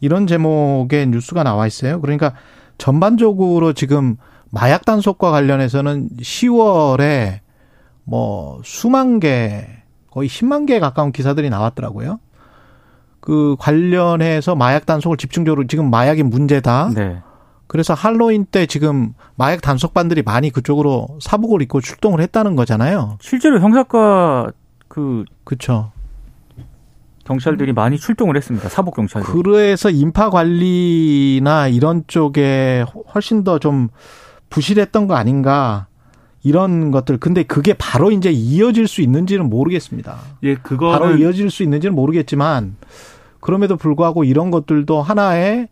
이런 0.00 0.26
제목의 0.26 1.08
뉴스가 1.08 1.42
나와 1.42 1.66
있어요. 1.66 2.00
그러니까 2.00 2.34
전반적으로 2.76 3.72
지금 3.72 4.16
마약 4.50 4.84
단속과 4.84 5.30
관련해서는 5.30 6.10
10월에 6.20 7.40
뭐 8.08 8.60
수만 8.64 9.20
개 9.20 9.66
거의 10.10 10.28
10만 10.30 10.66
개에 10.66 10.80
가까운 10.80 11.12
기사들이 11.12 11.50
나왔더라고요. 11.50 12.18
그 13.20 13.54
관련해서 13.58 14.54
마약 14.54 14.86
단속을 14.86 15.18
집중적으로 15.18 15.66
지금 15.66 15.90
마약이 15.90 16.22
문제다. 16.22 16.92
네. 16.94 17.18
그래서 17.66 17.92
할로윈 17.92 18.46
때 18.46 18.64
지금 18.64 19.12
마약 19.36 19.60
단속반들이 19.60 20.22
많이 20.22 20.48
그쪽으로 20.48 21.18
사복을 21.20 21.60
입고 21.62 21.82
출동을 21.82 22.22
했다는 22.22 22.56
거잖아요. 22.56 23.18
실제로 23.20 23.60
형사과 23.60 24.48
그 24.88 25.24
그렇죠. 25.44 25.92
경찰들이 27.24 27.74
많이 27.74 27.98
출동을 27.98 28.38
했습니다. 28.38 28.70
사복 28.70 28.96
경찰들. 28.96 29.30
그래서 29.30 29.90
인파 29.90 30.30
관리나 30.30 31.68
이런 31.68 32.04
쪽에 32.06 32.86
훨씬 33.14 33.44
더 33.44 33.58
좀 33.58 33.88
부실했던 34.48 35.08
거 35.08 35.14
아닌가 35.14 35.87
이런 36.48 36.90
것들. 36.90 37.18
근데 37.18 37.42
그게 37.42 37.74
바로 37.74 38.10
이제 38.10 38.30
이어질 38.30 38.88
수 38.88 39.00
있는지는 39.02 39.48
모르겠습니다. 39.50 40.16
예, 40.44 40.54
그거는 40.54 40.98
바로 40.98 41.16
이어질 41.16 41.50
수 41.50 41.62
있는지는 41.62 41.94
모르겠지만 41.94 42.76
그럼에도 43.40 43.76
불구하고 43.76 44.24
이런 44.24 44.50
것들도 44.50 45.00
하나의 45.02 45.68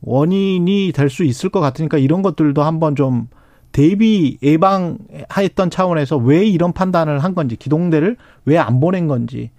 원인이 0.00 0.92
될 0.94 1.10
수 1.10 1.24
있을 1.24 1.50
것 1.50 1.60
같으니까 1.60 1.98
이런 1.98 2.22
것들도 2.22 2.62
한번 2.62 2.94
좀 2.96 3.28
대비 3.72 4.38
예방했던 4.42 5.70
차원에서 5.70 6.16
왜 6.16 6.46
이런 6.46 6.72
판단을 6.72 7.18
한 7.18 7.34
건지 7.34 7.56
기동대를 7.56 8.16
왜 8.44 8.56
안 8.58 8.80
보낸 8.80 9.06
건지 9.08 9.50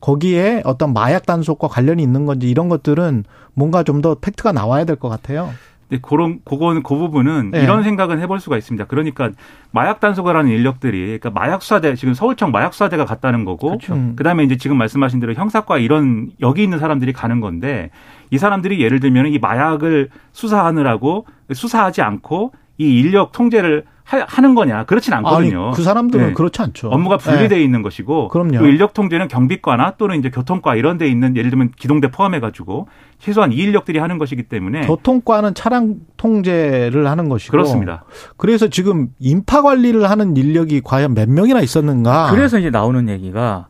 거기에 0.00 0.62
어떤 0.64 0.92
마약 0.92 1.26
단속과 1.26 1.68
관련이 1.68 2.02
있는 2.02 2.24
건지 2.26 2.48
이런 2.48 2.68
것들은 2.68 3.24
뭔가 3.54 3.82
좀 3.82 4.00
더 4.00 4.14
팩트가 4.14 4.52
나와야 4.52 4.84
될 4.84 4.96
것 4.96 5.08
같아요. 5.08 5.50
네, 5.90 5.98
그런 6.02 6.40
그거는 6.44 6.82
그 6.82 6.94
부분은 6.94 7.52
네. 7.52 7.62
이런 7.62 7.82
생각은 7.82 8.20
해볼 8.20 8.40
수가 8.40 8.58
있습니다. 8.58 8.84
그러니까 8.86 9.30
마약 9.70 10.00
단속을 10.00 10.36
하는 10.36 10.50
인력들이 10.50 11.18
그러니까 11.18 11.30
마약 11.30 11.62
수사대 11.62 11.94
지금 11.94 12.14
서울청 12.14 12.50
마약 12.50 12.74
수사대가 12.74 13.04
갔다는 13.04 13.44
거고 13.44 13.68
그렇죠. 13.68 13.94
음. 13.94 14.14
그다음에 14.14 14.44
이제 14.44 14.56
지금 14.56 14.76
말씀하신 14.76 15.20
대로 15.20 15.32
형사과 15.32 15.78
이런 15.78 16.30
여기 16.40 16.62
있는 16.62 16.78
사람들이 16.78 17.12
가는 17.12 17.40
건데 17.40 17.90
이 18.30 18.38
사람들이 18.38 18.80
예를 18.82 19.00
들면 19.00 19.28
이 19.28 19.38
마약을 19.38 20.10
수사하느라고 20.32 21.26
수사하지 21.52 22.02
않고 22.02 22.52
이 22.76 22.98
인력 22.98 23.32
통제를 23.32 23.84
하, 24.08 24.24
하는 24.26 24.54
거냐 24.54 24.84
그렇진 24.84 25.12
않거든요. 25.12 25.66
아니, 25.66 25.76
그 25.76 25.82
사람들은 25.82 26.28
네. 26.28 26.32
그렇지 26.32 26.62
않죠. 26.62 26.88
업무가 26.88 27.18
분리되어 27.18 27.58
네. 27.58 27.62
있는 27.62 27.82
것이고 27.82 28.28
그럼요. 28.28 28.58
또 28.58 28.66
인력 28.66 28.94
통제는 28.94 29.28
경비과나 29.28 29.96
또는 29.98 30.18
이제 30.18 30.30
교통과 30.30 30.76
이런 30.76 30.96
데 30.96 31.06
있는 31.06 31.36
예를 31.36 31.50
들면 31.50 31.72
기동대 31.76 32.10
포함해 32.10 32.40
가지고 32.40 32.88
최소한 33.18 33.52
이 33.52 33.56
인력들이 33.56 33.98
하는 33.98 34.16
것이기 34.16 34.44
때문에 34.44 34.86
교통과는 34.86 35.52
차량 35.52 35.96
통제를 36.16 37.06
하는 37.06 37.28
것이고 37.28 37.50
그렇습니다. 37.50 38.04
그래서 38.38 38.68
지금 38.68 39.08
인파 39.18 39.60
관리를 39.60 40.08
하는 40.08 40.34
인력이 40.38 40.80
과연 40.82 41.12
몇 41.12 41.28
명이나 41.28 41.60
있었는가? 41.60 42.30
그래서 42.30 42.58
이제 42.58 42.70
나오는 42.70 43.10
얘기가 43.10 43.68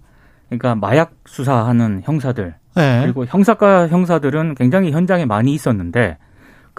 그러니까 0.48 0.76
마약 0.76 1.14
수사하는 1.26 2.02
형사들 2.04 2.54
네. 2.76 3.00
그리고 3.02 3.26
형사과 3.26 3.88
형사들은 3.88 4.54
굉장히 4.54 4.92
현장에 4.92 5.24
많이 5.24 5.52
있었는데 5.52 6.16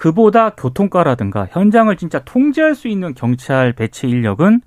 그보다 0.00 0.48
교통과라든가 0.48 1.46
현장을 1.50 1.94
진짜 1.96 2.20
통제할 2.20 2.74
수 2.74 2.88
있는 2.88 3.12
경찰 3.12 3.74
배치 3.74 4.08
인력은 4.08 4.62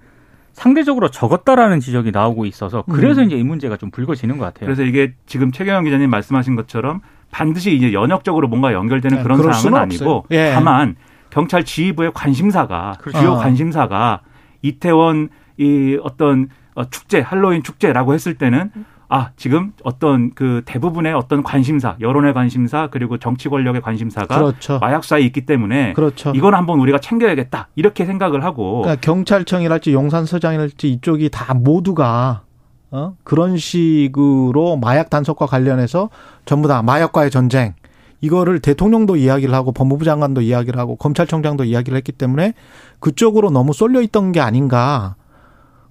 상대적으로 0.52 1.10
적었다라는 1.10 1.80
지적이 1.80 2.12
나오고 2.12 2.46
있어서 2.46 2.84
그래서 2.84 3.22
음. 3.22 3.26
이제 3.26 3.38
이 3.38 3.44
문제가 3.44 3.76
좀 3.76 3.90
불거지는 3.90 4.38
것 4.38 4.46
같아요. 4.46 4.68
그래서 4.68 4.84
이게 4.84 5.16
지금 5.26 5.52
최경영 5.52 5.86
기자님 5.86 6.12
말씀하신 6.12 6.56
것처럼 6.56 7.02
반드시 7.32 7.76
이제 7.76 7.94
연역적으로 7.94 8.48
뭔가 8.48 8.74
연결되는 8.74 9.18
네, 9.18 9.24
그런 9.24 9.42
상황은 9.42 9.82
아니고. 9.82 10.28
예. 10.30 10.52
다만 10.54 10.98
경찰 11.32 11.66
지휘부의 11.66 12.12
관심사가 12.14 12.94
그렇죠. 13.00 13.18
주요 13.18 13.32
어. 13.32 13.38
관심사가 13.38 14.22
이태원 14.62 15.30
이 15.58 15.98
어떤 16.04 16.50
어, 16.76 16.88
축제 16.92 17.22
할로윈 17.22 17.64
축제라고 17.64 18.14
했을 18.14 18.36
때는 18.36 18.70
아 19.14 19.30
지금 19.38 19.74
어떤 19.84 20.34
그 20.34 20.64
대부분의 20.66 21.14
어떤 21.14 21.44
관심사 21.44 21.96
여론의 22.02 22.34
관심사 22.34 22.88
그리고 22.90 23.20
정치 23.20 23.48
권력의 23.48 23.82
관심사가 23.82 24.40
그렇죠. 24.40 24.80
마약 24.80 25.04
수사에 25.04 25.22
있기 25.22 25.46
때문에 25.46 25.94
그렇죠. 25.94 26.32
이건 26.36 26.56
한번 26.56 26.80
우리가 26.80 26.98
챙겨야겠다 26.98 27.68
이렇게 27.76 28.08
생각을 28.08 28.44
하고 28.44 28.82
그러니까 28.82 29.00
경찰청이랄지 29.02 29.94
용산서장이랄지 29.94 30.92
이쪽이 30.94 31.30
다 31.30 31.54
모두가 31.54 32.42
어? 32.90 33.14
그런 33.24 33.56
식으로 33.56 34.78
마약 34.78 35.12
단속과 35.12 35.46
관련해서 35.46 36.10
전부 36.46 36.68
다 36.68 36.82
마약과의 36.82 37.30
전쟁 37.30 37.76
이거를 38.20 38.62
대통령도 38.62 39.16
이야기를 39.16 39.54
하고 39.54 39.74
법무부 39.74 40.06
장관도 40.06 40.42
이야기를 40.42 40.80
하고 40.80 40.96
검찰청장도 40.96 41.66
이야기를 41.66 41.96
했기 41.98 42.14
때문에 42.14 42.56
그쪽으로 43.00 43.52
너무 43.52 43.74
쏠려 43.74 44.02
있던 44.02 44.32
게 44.32 44.40
아닌가 44.40 45.18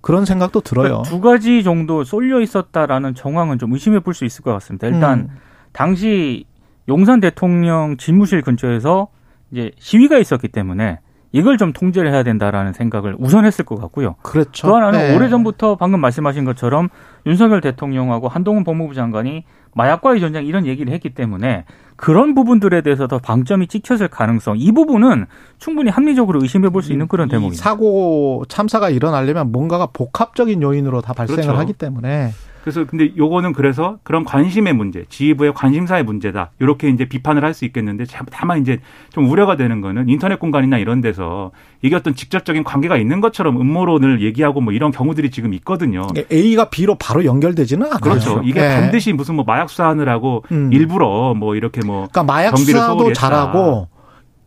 그런 0.02 0.24
생각도 0.26 0.60
들어요. 0.60 1.02
그러니까 1.02 1.08
두 1.08 1.20
가지 1.20 1.62
정도 1.62 2.04
쏠려 2.04 2.40
있었다라는 2.40 3.14
정황은 3.14 3.58
좀 3.58 3.72
의심해 3.72 4.00
볼 4.00 4.12
수 4.14 4.24
있을 4.26 4.42
것 4.44 4.52
같습니다. 4.52 4.88
일단 4.88 5.20
음. 5.20 5.28
당시 5.72 6.44
용산 6.88 7.20
대통령 7.20 7.96
집무실 7.96 8.42
근처에서 8.42 9.08
이제 9.52 9.70
시위가 9.78 10.18
있었기 10.18 10.48
때문에 10.48 10.98
이걸 11.34 11.56
좀 11.56 11.72
통제를 11.72 12.12
해야 12.12 12.22
된다라는 12.24 12.74
생각을 12.74 13.16
우선 13.18 13.46
했을 13.46 13.64
것 13.64 13.80
같고요. 13.80 14.16
그렇죠. 14.22 14.66
또 14.66 14.76
하나는 14.76 14.98
네. 14.98 15.16
오래전부터 15.16 15.76
방금 15.76 16.00
말씀하신 16.00 16.44
것처럼 16.44 16.90
윤석열 17.24 17.62
대통령하고 17.62 18.28
한동훈 18.28 18.64
법무부 18.64 18.94
장관이 18.94 19.44
마약과의 19.74 20.20
전쟁 20.20 20.44
이런 20.46 20.66
얘기를 20.66 20.92
했기 20.92 21.10
때문에 21.10 21.64
그런 21.96 22.34
부분들에 22.34 22.80
대해서 22.82 23.06
더 23.06 23.18
방점이 23.18 23.68
찍혔을 23.68 24.08
가능성 24.08 24.56
이 24.58 24.72
부분은 24.72 25.26
충분히 25.58 25.90
합리적으로 25.90 26.40
의심해 26.42 26.68
볼 26.68 26.82
수 26.82 26.92
있는 26.92 27.06
그런 27.06 27.28
이 27.28 27.30
대목입니다. 27.30 27.62
사고 27.62 28.44
참사가 28.48 28.90
일어나려면 28.90 29.52
뭔가가 29.52 29.86
복합적인 29.86 30.60
요인으로 30.62 31.00
다 31.00 31.12
발생을 31.12 31.42
그렇죠. 31.42 31.58
하기 31.60 31.72
때문에 31.74 32.32
그래서 32.62 32.84
근데 32.86 33.10
요거는 33.16 33.52
그래서 33.54 33.98
그런 34.04 34.24
관심의 34.24 34.72
문제, 34.72 35.04
지휘부의 35.08 35.52
관심사의 35.52 36.04
문제다. 36.04 36.52
이렇게 36.60 36.88
이제 36.88 37.04
비판을 37.08 37.44
할 37.44 37.52
수 37.54 37.64
있겠는데 37.64 38.06
자- 38.06 38.24
다만 38.30 38.60
이제 38.60 38.78
좀 39.10 39.28
우려가 39.28 39.56
되는 39.56 39.80
거는 39.80 40.08
인터넷 40.08 40.38
공간이나 40.38 40.78
이런 40.78 41.00
데서 41.00 41.50
이게 41.82 41.96
어떤 41.96 42.14
직접적인 42.14 42.62
관계가 42.64 42.96
있는 42.96 43.20
것처럼 43.20 43.60
음모론을 43.60 44.22
얘기하고 44.22 44.60
뭐 44.60 44.72
이런 44.72 44.90
경우들이 44.92 45.30
지금 45.30 45.52
있거든요. 45.54 46.06
A가 46.32 46.70
B로 46.70 46.94
바로 46.94 47.24
연결되지는 47.24 47.84
않아요. 47.86 47.98
그렇죠. 48.00 48.40
이게 48.44 48.60
네. 48.60 48.80
반드시 48.80 49.12
무슨 49.12 49.34
뭐 49.34 49.44
마약 49.44 49.68
수사하느라고 49.68 50.44
음. 50.52 50.72
일부러 50.72 51.34
뭐 51.34 51.56
이렇게 51.56 51.80
뭐 51.84 52.06
그러니까 52.10 52.22
마약 52.22 52.52
경비를 52.54 52.80
수사도. 52.80 53.12
잘하고 53.12 53.88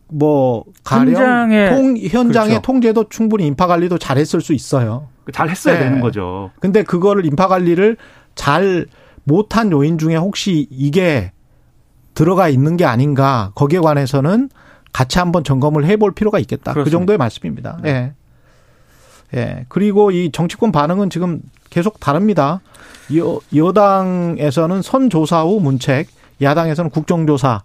뭐 0.08 0.64
가령 0.84 1.14
현장에- 1.14 1.68
통 1.70 1.96
현장의 1.98 2.48
그렇죠. 2.48 2.62
통제도 2.62 3.04
충분히 3.08 3.46
인파 3.46 3.66
관리도 3.66 3.98
잘했을 3.98 4.40
수 4.40 4.52
있어요. 4.54 5.08
잘 5.32 5.48
했어야 5.48 5.74
네. 5.74 5.84
되는 5.84 6.00
거죠. 6.00 6.50
근데 6.60 6.82
그거를 6.82 7.24
인파 7.26 7.48
관리를 7.48 7.96
잘 8.34 8.86
못한 9.24 9.72
요인 9.72 9.98
중에 9.98 10.16
혹시 10.16 10.66
이게 10.70 11.32
들어가 12.14 12.48
있는 12.48 12.76
게 12.76 12.84
아닌가 12.84 13.50
거기에 13.54 13.80
관해서는 13.80 14.48
같이 14.92 15.18
한번 15.18 15.44
점검을 15.44 15.84
해볼 15.84 16.12
필요가 16.12 16.38
있겠다. 16.38 16.72
그 16.72 16.74
그렇습니다. 16.74 16.98
정도의 16.98 17.18
말씀입니다. 17.18 17.78
예. 17.84 18.14
예. 19.34 19.66
그리고 19.68 20.10
이 20.10 20.30
정치권 20.32 20.72
반응은 20.72 21.10
지금 21.10 21.40
계속 21.68 22.00
다릅니다. 22.00 22.60
여, 23.16 23.38
여당에서는 23.54 24.80
선조사 24.82 25.42
후 25.42 25.60
문책, 25.60 26.08
야당에서는 26.40 26.90
국정조사. 26.90 27.62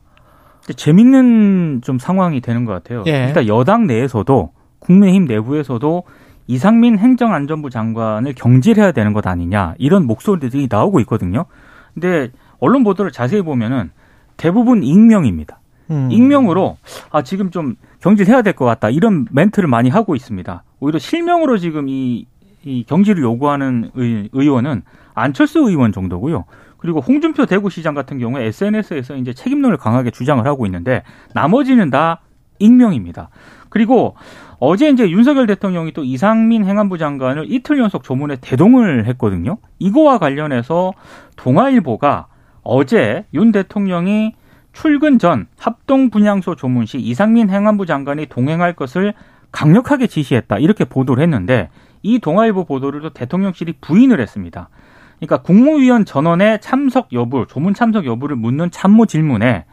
재밌는 0.75 1.81
좀 1.83 1.99
상황이 1.99 2.41
되는 2.41 2.65
것 2.65 2.73
같아요. 2.73 3.03
예. 3.07 3.27
일단 3.27 3.47
여당 3.47 3.87
내에서도 3.87 4.51
국민의힘 4.79 5.25
내부에서도 5.25 6.03
이상민 6.51 6.97
행정안전부 6.97 7.69
장관을 7.69 8.33
경질해야 8.33 8.91
되는 8.91 9.13
것 9.13 9.25
아니냐 9.25 9.75
이런 9.77 10.05
목소리들이 10.05 10.67
나오고 10.69 10.99
있거든요. 11.01 11.45
근데 11.93 12.29
언론 12.59 12.83
보도를 12.83 13.11
자세히 13.11 13.41
보면은 13.41 13.91
대부분 14.35 14.83
익명입니다. 14.83 15.59
음. 15.91 16.09
익명으로 16.11 16.77
아 17.11 17.21
지금 17.21 17.51
좀 17.51 17.75
경질해야 18.01 18.41
될 18.41 18.53
것 18.53 18.65
같다 18.65 18.89
이런 18.89 19.27
멘트를 19.31 19.69
많이 19.69 19.89
하고 19.89 20.13
있습니다. 20.15 20.63
오히려 20.81 20.99
실명으로 20.99 21.57
지금 21.57 21.87
이, 21.87 22.25
이 22.65 22.83
경질을 22.83 23.23
요구하는 23.23 23.89
의, 23.95 24.27
의원은 24.33 24.81
안철수 25.13 25.59
의원 25.59 25.93
정도고요. 25.93 26.43
그리고 26.77 26.99
홍준표 26.99 27.45
대구시장 27.45 27.93
같은 27.93 28.19
경우에 28.19 28.45
SNS에서 28.47 29.15
이제 29.15 29.33
책임론을 29.33 29.77
강하게 29.77 30.11
주장을 30.11 30.45
하고 30.45 30.65
있는데 30.65 31.03
나머지는 31.33 31.89
다 31.91 32.19
익명입니다. 32.59 33.29
그리고 33.69 34.15
어제 34.63 34.89
이제 34.89 35.09
윤석열 35.09 35.47
대통령이 35.47 35.91
또 35.91 36.03
이상민 36.03 36.65
행안부 36.65 36.99
장관을 36.99 37.45
이틀 37.51 37.79
연속 37.79 38.03
조문에 38.03 38.35
대동을 38.41 39.07
했거든요. 39.07 39.57
이거와 39.79 40.19
관련해서 40.19 40.93
동아일보가 41.35 42.27
어제 42.61 43.25
윤 43.33 43.51
대통령이 43.51 44.35
출근 44.71 45.17
전 45.17 45.47
합동 45.57 46.11
분향소 46.11 46.55
조문 46.55 46.85
시 46.85 46.99
이상민 46.99 47.49
행안부 47.49 47.87
장관이 47.87 48.27
동행할 48.27 48.73
것을 48.73 49.15
강력하게 49.51 50.05
지시했다. 50.05 50.59
이렇게 50.59 50.85
보도를 50.85 51.23
했는데 51.23 51.71
이 52.03 52.19
동아일보 52.19 52.65
보도를 52.65 53.01
또 53.01 53.09
대통령실이 53.09 53.77
부인을 53.81 54.21
했습니다. 54.21 54.69
그러니까 55.17 55.41
국무위원 55.41 56.05
전원의 56.05 56.61
참석 56.61 57.13
여부, 57.13 57.47
조문 57.47 57.73
참석 57.73 58.05
여부를 58.05 58.35
묻는 58.35 58.69
참모 58.69 59.07
질문에 59.07 59.65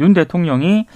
윤 0.00 0.12
대통령이 0.12 0.86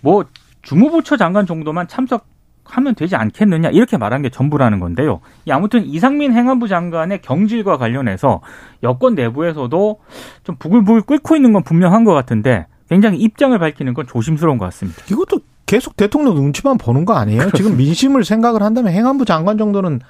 뭐 0.00 0.24
주무부처 0.62 1.16
장관 1.16 1.46
정도만 1.46 1.86
참석 1.86 2.35
하면 2.68 2.94
되지 2.94 3.16
않겠느냐 3.16 3.70
이렇게 3.70 3.96
말한 3.96 4.22
게 4.22 4.28
전부라는 4.28 4.80
건데요. 4.80 5.20
이 5.44 5.50
아무튼 5.50 5.84
이상민 5.84 6.32
행안부 6.32 6.68
장관의 6.68 7.22
경질과 7.22 7.76
관련해서 7.78 8.40
여권 8.82 9.14
내부에서도 9.14 9.98
좀 10.44 10.56
부글부글 10.58 11.02
끓고 11.02 11.36
있는 11.36 11.52
건 11.52 11.62
분명한 11.62 12.04
것 12.04 12.12
같은데 12.12 12.66
굉장히 12.88 13.18
입장을 13.18 13.56
밝히는 13.58 13.94
건 13.94 14.06
조심스러운 14.06 14.58
것 14.58 14.64
같습니다. 14.66 15.02
이것도 15.10 15.40
계속 15.66 15.96
대통령 15.96 16.34
눈치만 16.34 16.78
보는 16.78 17.04
거 17.04 17.14
아니에요? 17.14 17.50
지금 17.52 17.76
민심을 17.76 18.24
생각을 18.24 18.62
한다면 18.62 18.92
행안부 18.92 19.24
장관 19.24 19.58
정도는 19.58 20.00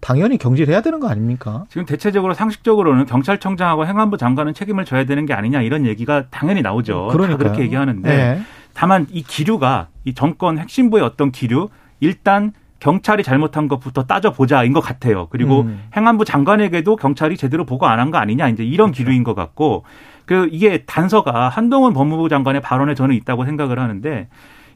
당연히 0.00 0.36
경질해야 0.36 0.80
되는 0.80 0.98
거 0.98 1.08
아닙니까? 1.08 1.64
지금 1.68 1.86
대체적으로 1.86 2.34
상식적으로는 2.34 3.06
경찰청장하고 3.06 3.86
행안부 3.86 4.16
장관은 4.16 4.52
책임을 4.52 4.84
져야 4.84 5.04
되는 5.04 5.26
게 5.26 5.34
아니냐 5.34 5.62
이런 5.62 5.86
얘기가 5.86 6.24
당연히 6.30 6.60
나오죠. 6.62 7.08
그러니까요. 7.12 7.36
다 7.36 7.44
그렇게 7.44 7.62
얘기하는데 7.62 8.08
네. 8.08 8.42
다만 8.74 9.06
이 9.10 9.22
기류가 9.22 9.88
이 10.04 10.14
정권 10.14 10.58
핵심부의 10.58 11.04
어떤 11.04 11.30
기류 11.30 11.68
일단 12.02 12.52
경찰이 12.80 13.22
잘못한 13.22 13.68
것부터 13.68 14.02
따져보자인 14.04 14.72
것 14.72 14.80
같아요. 14.80 15.28
그리고 15.30 15.60
음. 15.62 15.84
행안부 15.96 16.24
장관에게도 16.24 16.96
경찰이 16.96 17.36
제대로 17.36 17.64
보고 17.64 17.86
안 17.86 18.00
한 18.00 18.10
거 18.10 18.18
아니냐 18.18 18.48
이제 18.48 18.64
이런 18.64 18.88
그렇죠. 18.88 19.04
기류인 19.04 19.22
것 19.22 19.34
같고 19.36 19.84
그 20.26 20.48
이게 20.50 20.84
단서가 20.84 21.48
한동훈 21.48 21.92
법무부 21.94 22.28
장관의 22.28 22.60
발언에 22.60 22.94
저는 22.94 23.14
있다고 23.14 23.44
생각을 23.44 23.78
하는데 23.78 24.28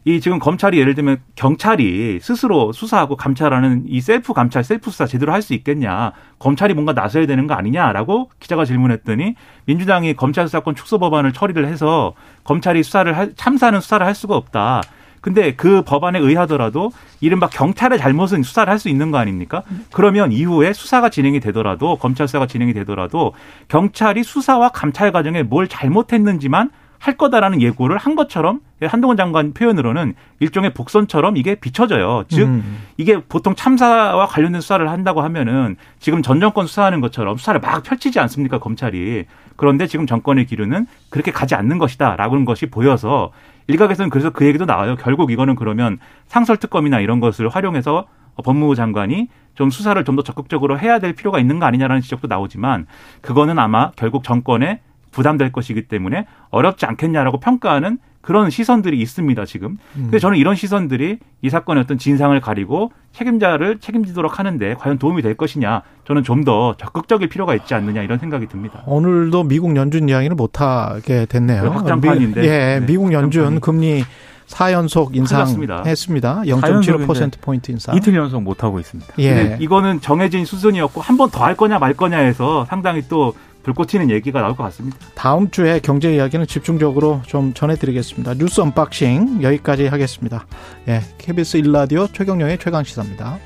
이 0.04 0.20
지금 0.20 0.38
검찰이 0.38 0.78
예를 0.78 0.94
들면 0.94 1.16
경찰이 1.34 2.20
스스로 2.22 2.70
수사하고 2.70 3.16
감찰하는 3.16 3.86
이 3.88 4.00
셀프 4.00 4.32
감찰, 4.32 4.62
셀프 4.62 4.92
수사 4.92 5.04
제대로 5.04 5.32
할 5.32 5.42
수 5.42 5.52
있겠냐. 5.54 6.12
검찰이 6.38 6.74
뭔가 6.74 6.92
나서야 6.92 7.26
되는 7.26 7.48
거 7.48 7.54
아니냐라고 7.54 8.30
기자가 8.38 8.64
질문했더니 8.64 9.34
민주당이 9.64 10.14
검찰 10.14 10.46
수사권 10.46 10.76
축소 10.76 11.00
법안을 11.00 11.32
처리를 11.32 11.66
해서 11.66 12.14
검찰이 12.44 12.84
수사를 12.84 13.16
할, 13.16 13.34
참사는 13.34 13.80
수사를 13.80 14.06
할 14.06 14.14
수가 14.14 14.36
없다. 14.36 14.82
근데 15.26 15.56
그 15.56 15.82
법안에 15.82 16.20
의하더라도 16.20 16.92
이른바 17.20 17.48
경찰의 17.48 17.98
잘못은 17.98 18.44
수사를 18.44 18.70
할 18.70 18.76
수 18.78 18.88
있는 18.88 19.10
거 19.10 19.18
아닙니까? 19.18 19.62
그러면 19.90 20.30
이후에 20.30 20.72
수사가 20.72 21.08
진행이 21.08 21.40
되더라도 21.40 21.96
검찰 21.96 22.28
수사가 22.28 22.46
진행이 22.46 22.74
되더라도 22.74 23.32
경찰이 23.68 24.22
수사와 24.22 24.68
감찰 24.68 25.10
과정에 25.10 25.42
뭘 25.42 25.66
잘못했는지만 25.66 26.70
할 26.98 27.16
거다라는 27.16 27.60
예고를 27.60 27.96
한 27.96 28.14
것처럼 28.14 28.60
한동훈 28.82 29.16
장관 29.16 29.52
표현으로는 29.52 30.14
일종의 30.40 30.74
복선처럼 30.74 31.36
이게 31.36 31.54
비춰져요. 31.56 32.24
즉 32.28 32.42
음. 32.44 32.82
이게 32.96 33.18
보통 33.20 33.54
참사와 33.54 34.26
관련된 34.26 34.60
수사를 34.60 34.88
한다고 34.88 35.22
하면은 35.22 35.76
지금 35.98 36.22
전 36.22 36.38
정권 36.38 36.66
수사하는 36.66 37.00
것처럼 37.00 37.36
수사를 37.36 37.58
막 37.60 37.82
펼치지 37.82 38.20
않습니까 38.20 38.58
검찰이 38.58 39.24
그런데 39.56 39.86
지금 39.86 40.06
정권의 40.06 40.46
기류는 40.46 40.86
그렇게 41.10 41.32
가지 41.32 41.54
않는 41.54 41.78
것이다라는 41.78 42.44
것이 42.44 42.66
보여서 42.66 43.32
일각에서는 43.68 44.10
그래서 44.10 44.30
그 44.30 44.46
얘기도 44.46 44.64
나와요. 44.64 44.96
결국 44.96 45.30
이거는 45.30 45.54
그러면 45.56 45.98
상설 46.26 46.56
특검이나 46.56 47.00
이런 47.00 47.20
것을 47.20 47.48
활용해서 47.48 48.06
법무부 48.44 48.74
장관이 48.74 49.28
좀 49.54 49.70
수사를 49.70 50.02
좀 50.04 50.16
더 50.16 50.22
적극적으로 50.22 50.78
해야 50.78 50.98
될 50.98 51.14
필요가 51.14 51.38
있는 51.38 51.58
거 51.58 51.66
아니냐라는 51.66 52.02
지적도 52.02 52.28
나오지만 52.28 52.86
그거는 53.22 53.58
아마 53.58 53.90
결국 53.96 54.24
정권에 54.24 54.80
부담될 55.10 55.52
것이기 55.52 55.88
때문에 55.88 56.26
어렵지 56.50 56.84
않겠냐라고 56.86 57.40
평가하는 57.40 57.98
그런 58.26 58.50
시선들이 58.50 59.00
있습니다, 59.00 59.44
지금. 59.44 59.78
그래서 60.08 60.18
저는 60.18 60.36
이런 60.36 60.56
시선들이 60.56 61.18
이 61.42 61.48
사건의 61.48 61.84
어떤 61.84 61.96
진상을 61.96 62.38
가리고 62.40 62.90
책임자를 63.12 63.78
책임지도록 63.78 64.40
하는데 64.40 64.74
과연 64.74 64.98
도움이 64.98 65.22
될 65.22 65.36
것이냐, 65.36 65.82
저는 66.06 66.24
좀 66.24 66.44
더 66.44 66.74
적극적일 66.76 67.28
필요가 67.28 67.54
있지 67.54 67.74
않느냐 67.74 68.02
이런 68.02 68.18
생각이 68.18 68.46
듭니다. 68.48 68.82
오늘도 68.86 69.44
미국 69.44 69.74
연준 69.76 70.08
이야기는 70.08 70.36
못하게 70.36 71.26
됐네요. 71.26 71.62
그 71.62 71.68
확장판인데. 71.68 72.40
미, 72.40 72.46
예, 72.46 72.50
네, 72.50 72.86
미국 72.86 73.12
연준 73.12 73.42
확장판이. 73.44 73.60
금리 73.60 74.04
4연속 74.48 75.08
큰일났습니다. 75.12 75.74
인상했습니다. 75.82 76.34
사연속인데 76.44 77.04
0.75%포인트 77.04 77.70
인상. 77.72 77.96
이틀 77.96 78.14
연속 78.14 78.42
못 78.42 78.62
하고 78.62 78.78
있습니다. 78.80 79.14
예. 79.18 79.34
근데 79.34 79.56
이거는 79.60 80.00
정해진 80.00 80.44
수준이었고 80.44 81.00
한 81.00 81.16
번 81.16 81.30
더 81.30 81.44
할 81.44 81.56
거냐 81.56 81.78
말 81.78 81.94
거냐 81.94 82.18
해서 82.18 82.64
상당히 82.68 83.02
또 83.08 83.34
불꽃 83.66 83.88
튀는 83.88 84.10
얘기가 84.10 84.40
나올 84.40 84.54
것 84.54 84.62
같습니다. 84.62 84.96
다음 85.16 85.50
주에 85.50 85.80
경제 85.80 86.14
이야기는 86.14 86.46
집중적으로 86.46 87.20
좀 87.26 87.52
전해드리겠습니다. 87.52 88.34
뉴스 88.34 88.60
unboxing 88.60 89.42
여기까지 89.42 89.88
하겠습니다. 89.88 90.46
예, 90.86 91.00
KBS 91.18 91.58
1라디오 91.62 92.06
최경영의 92.14 92.58
최강 92.60 92.84
시사입니다. 92.84 93.40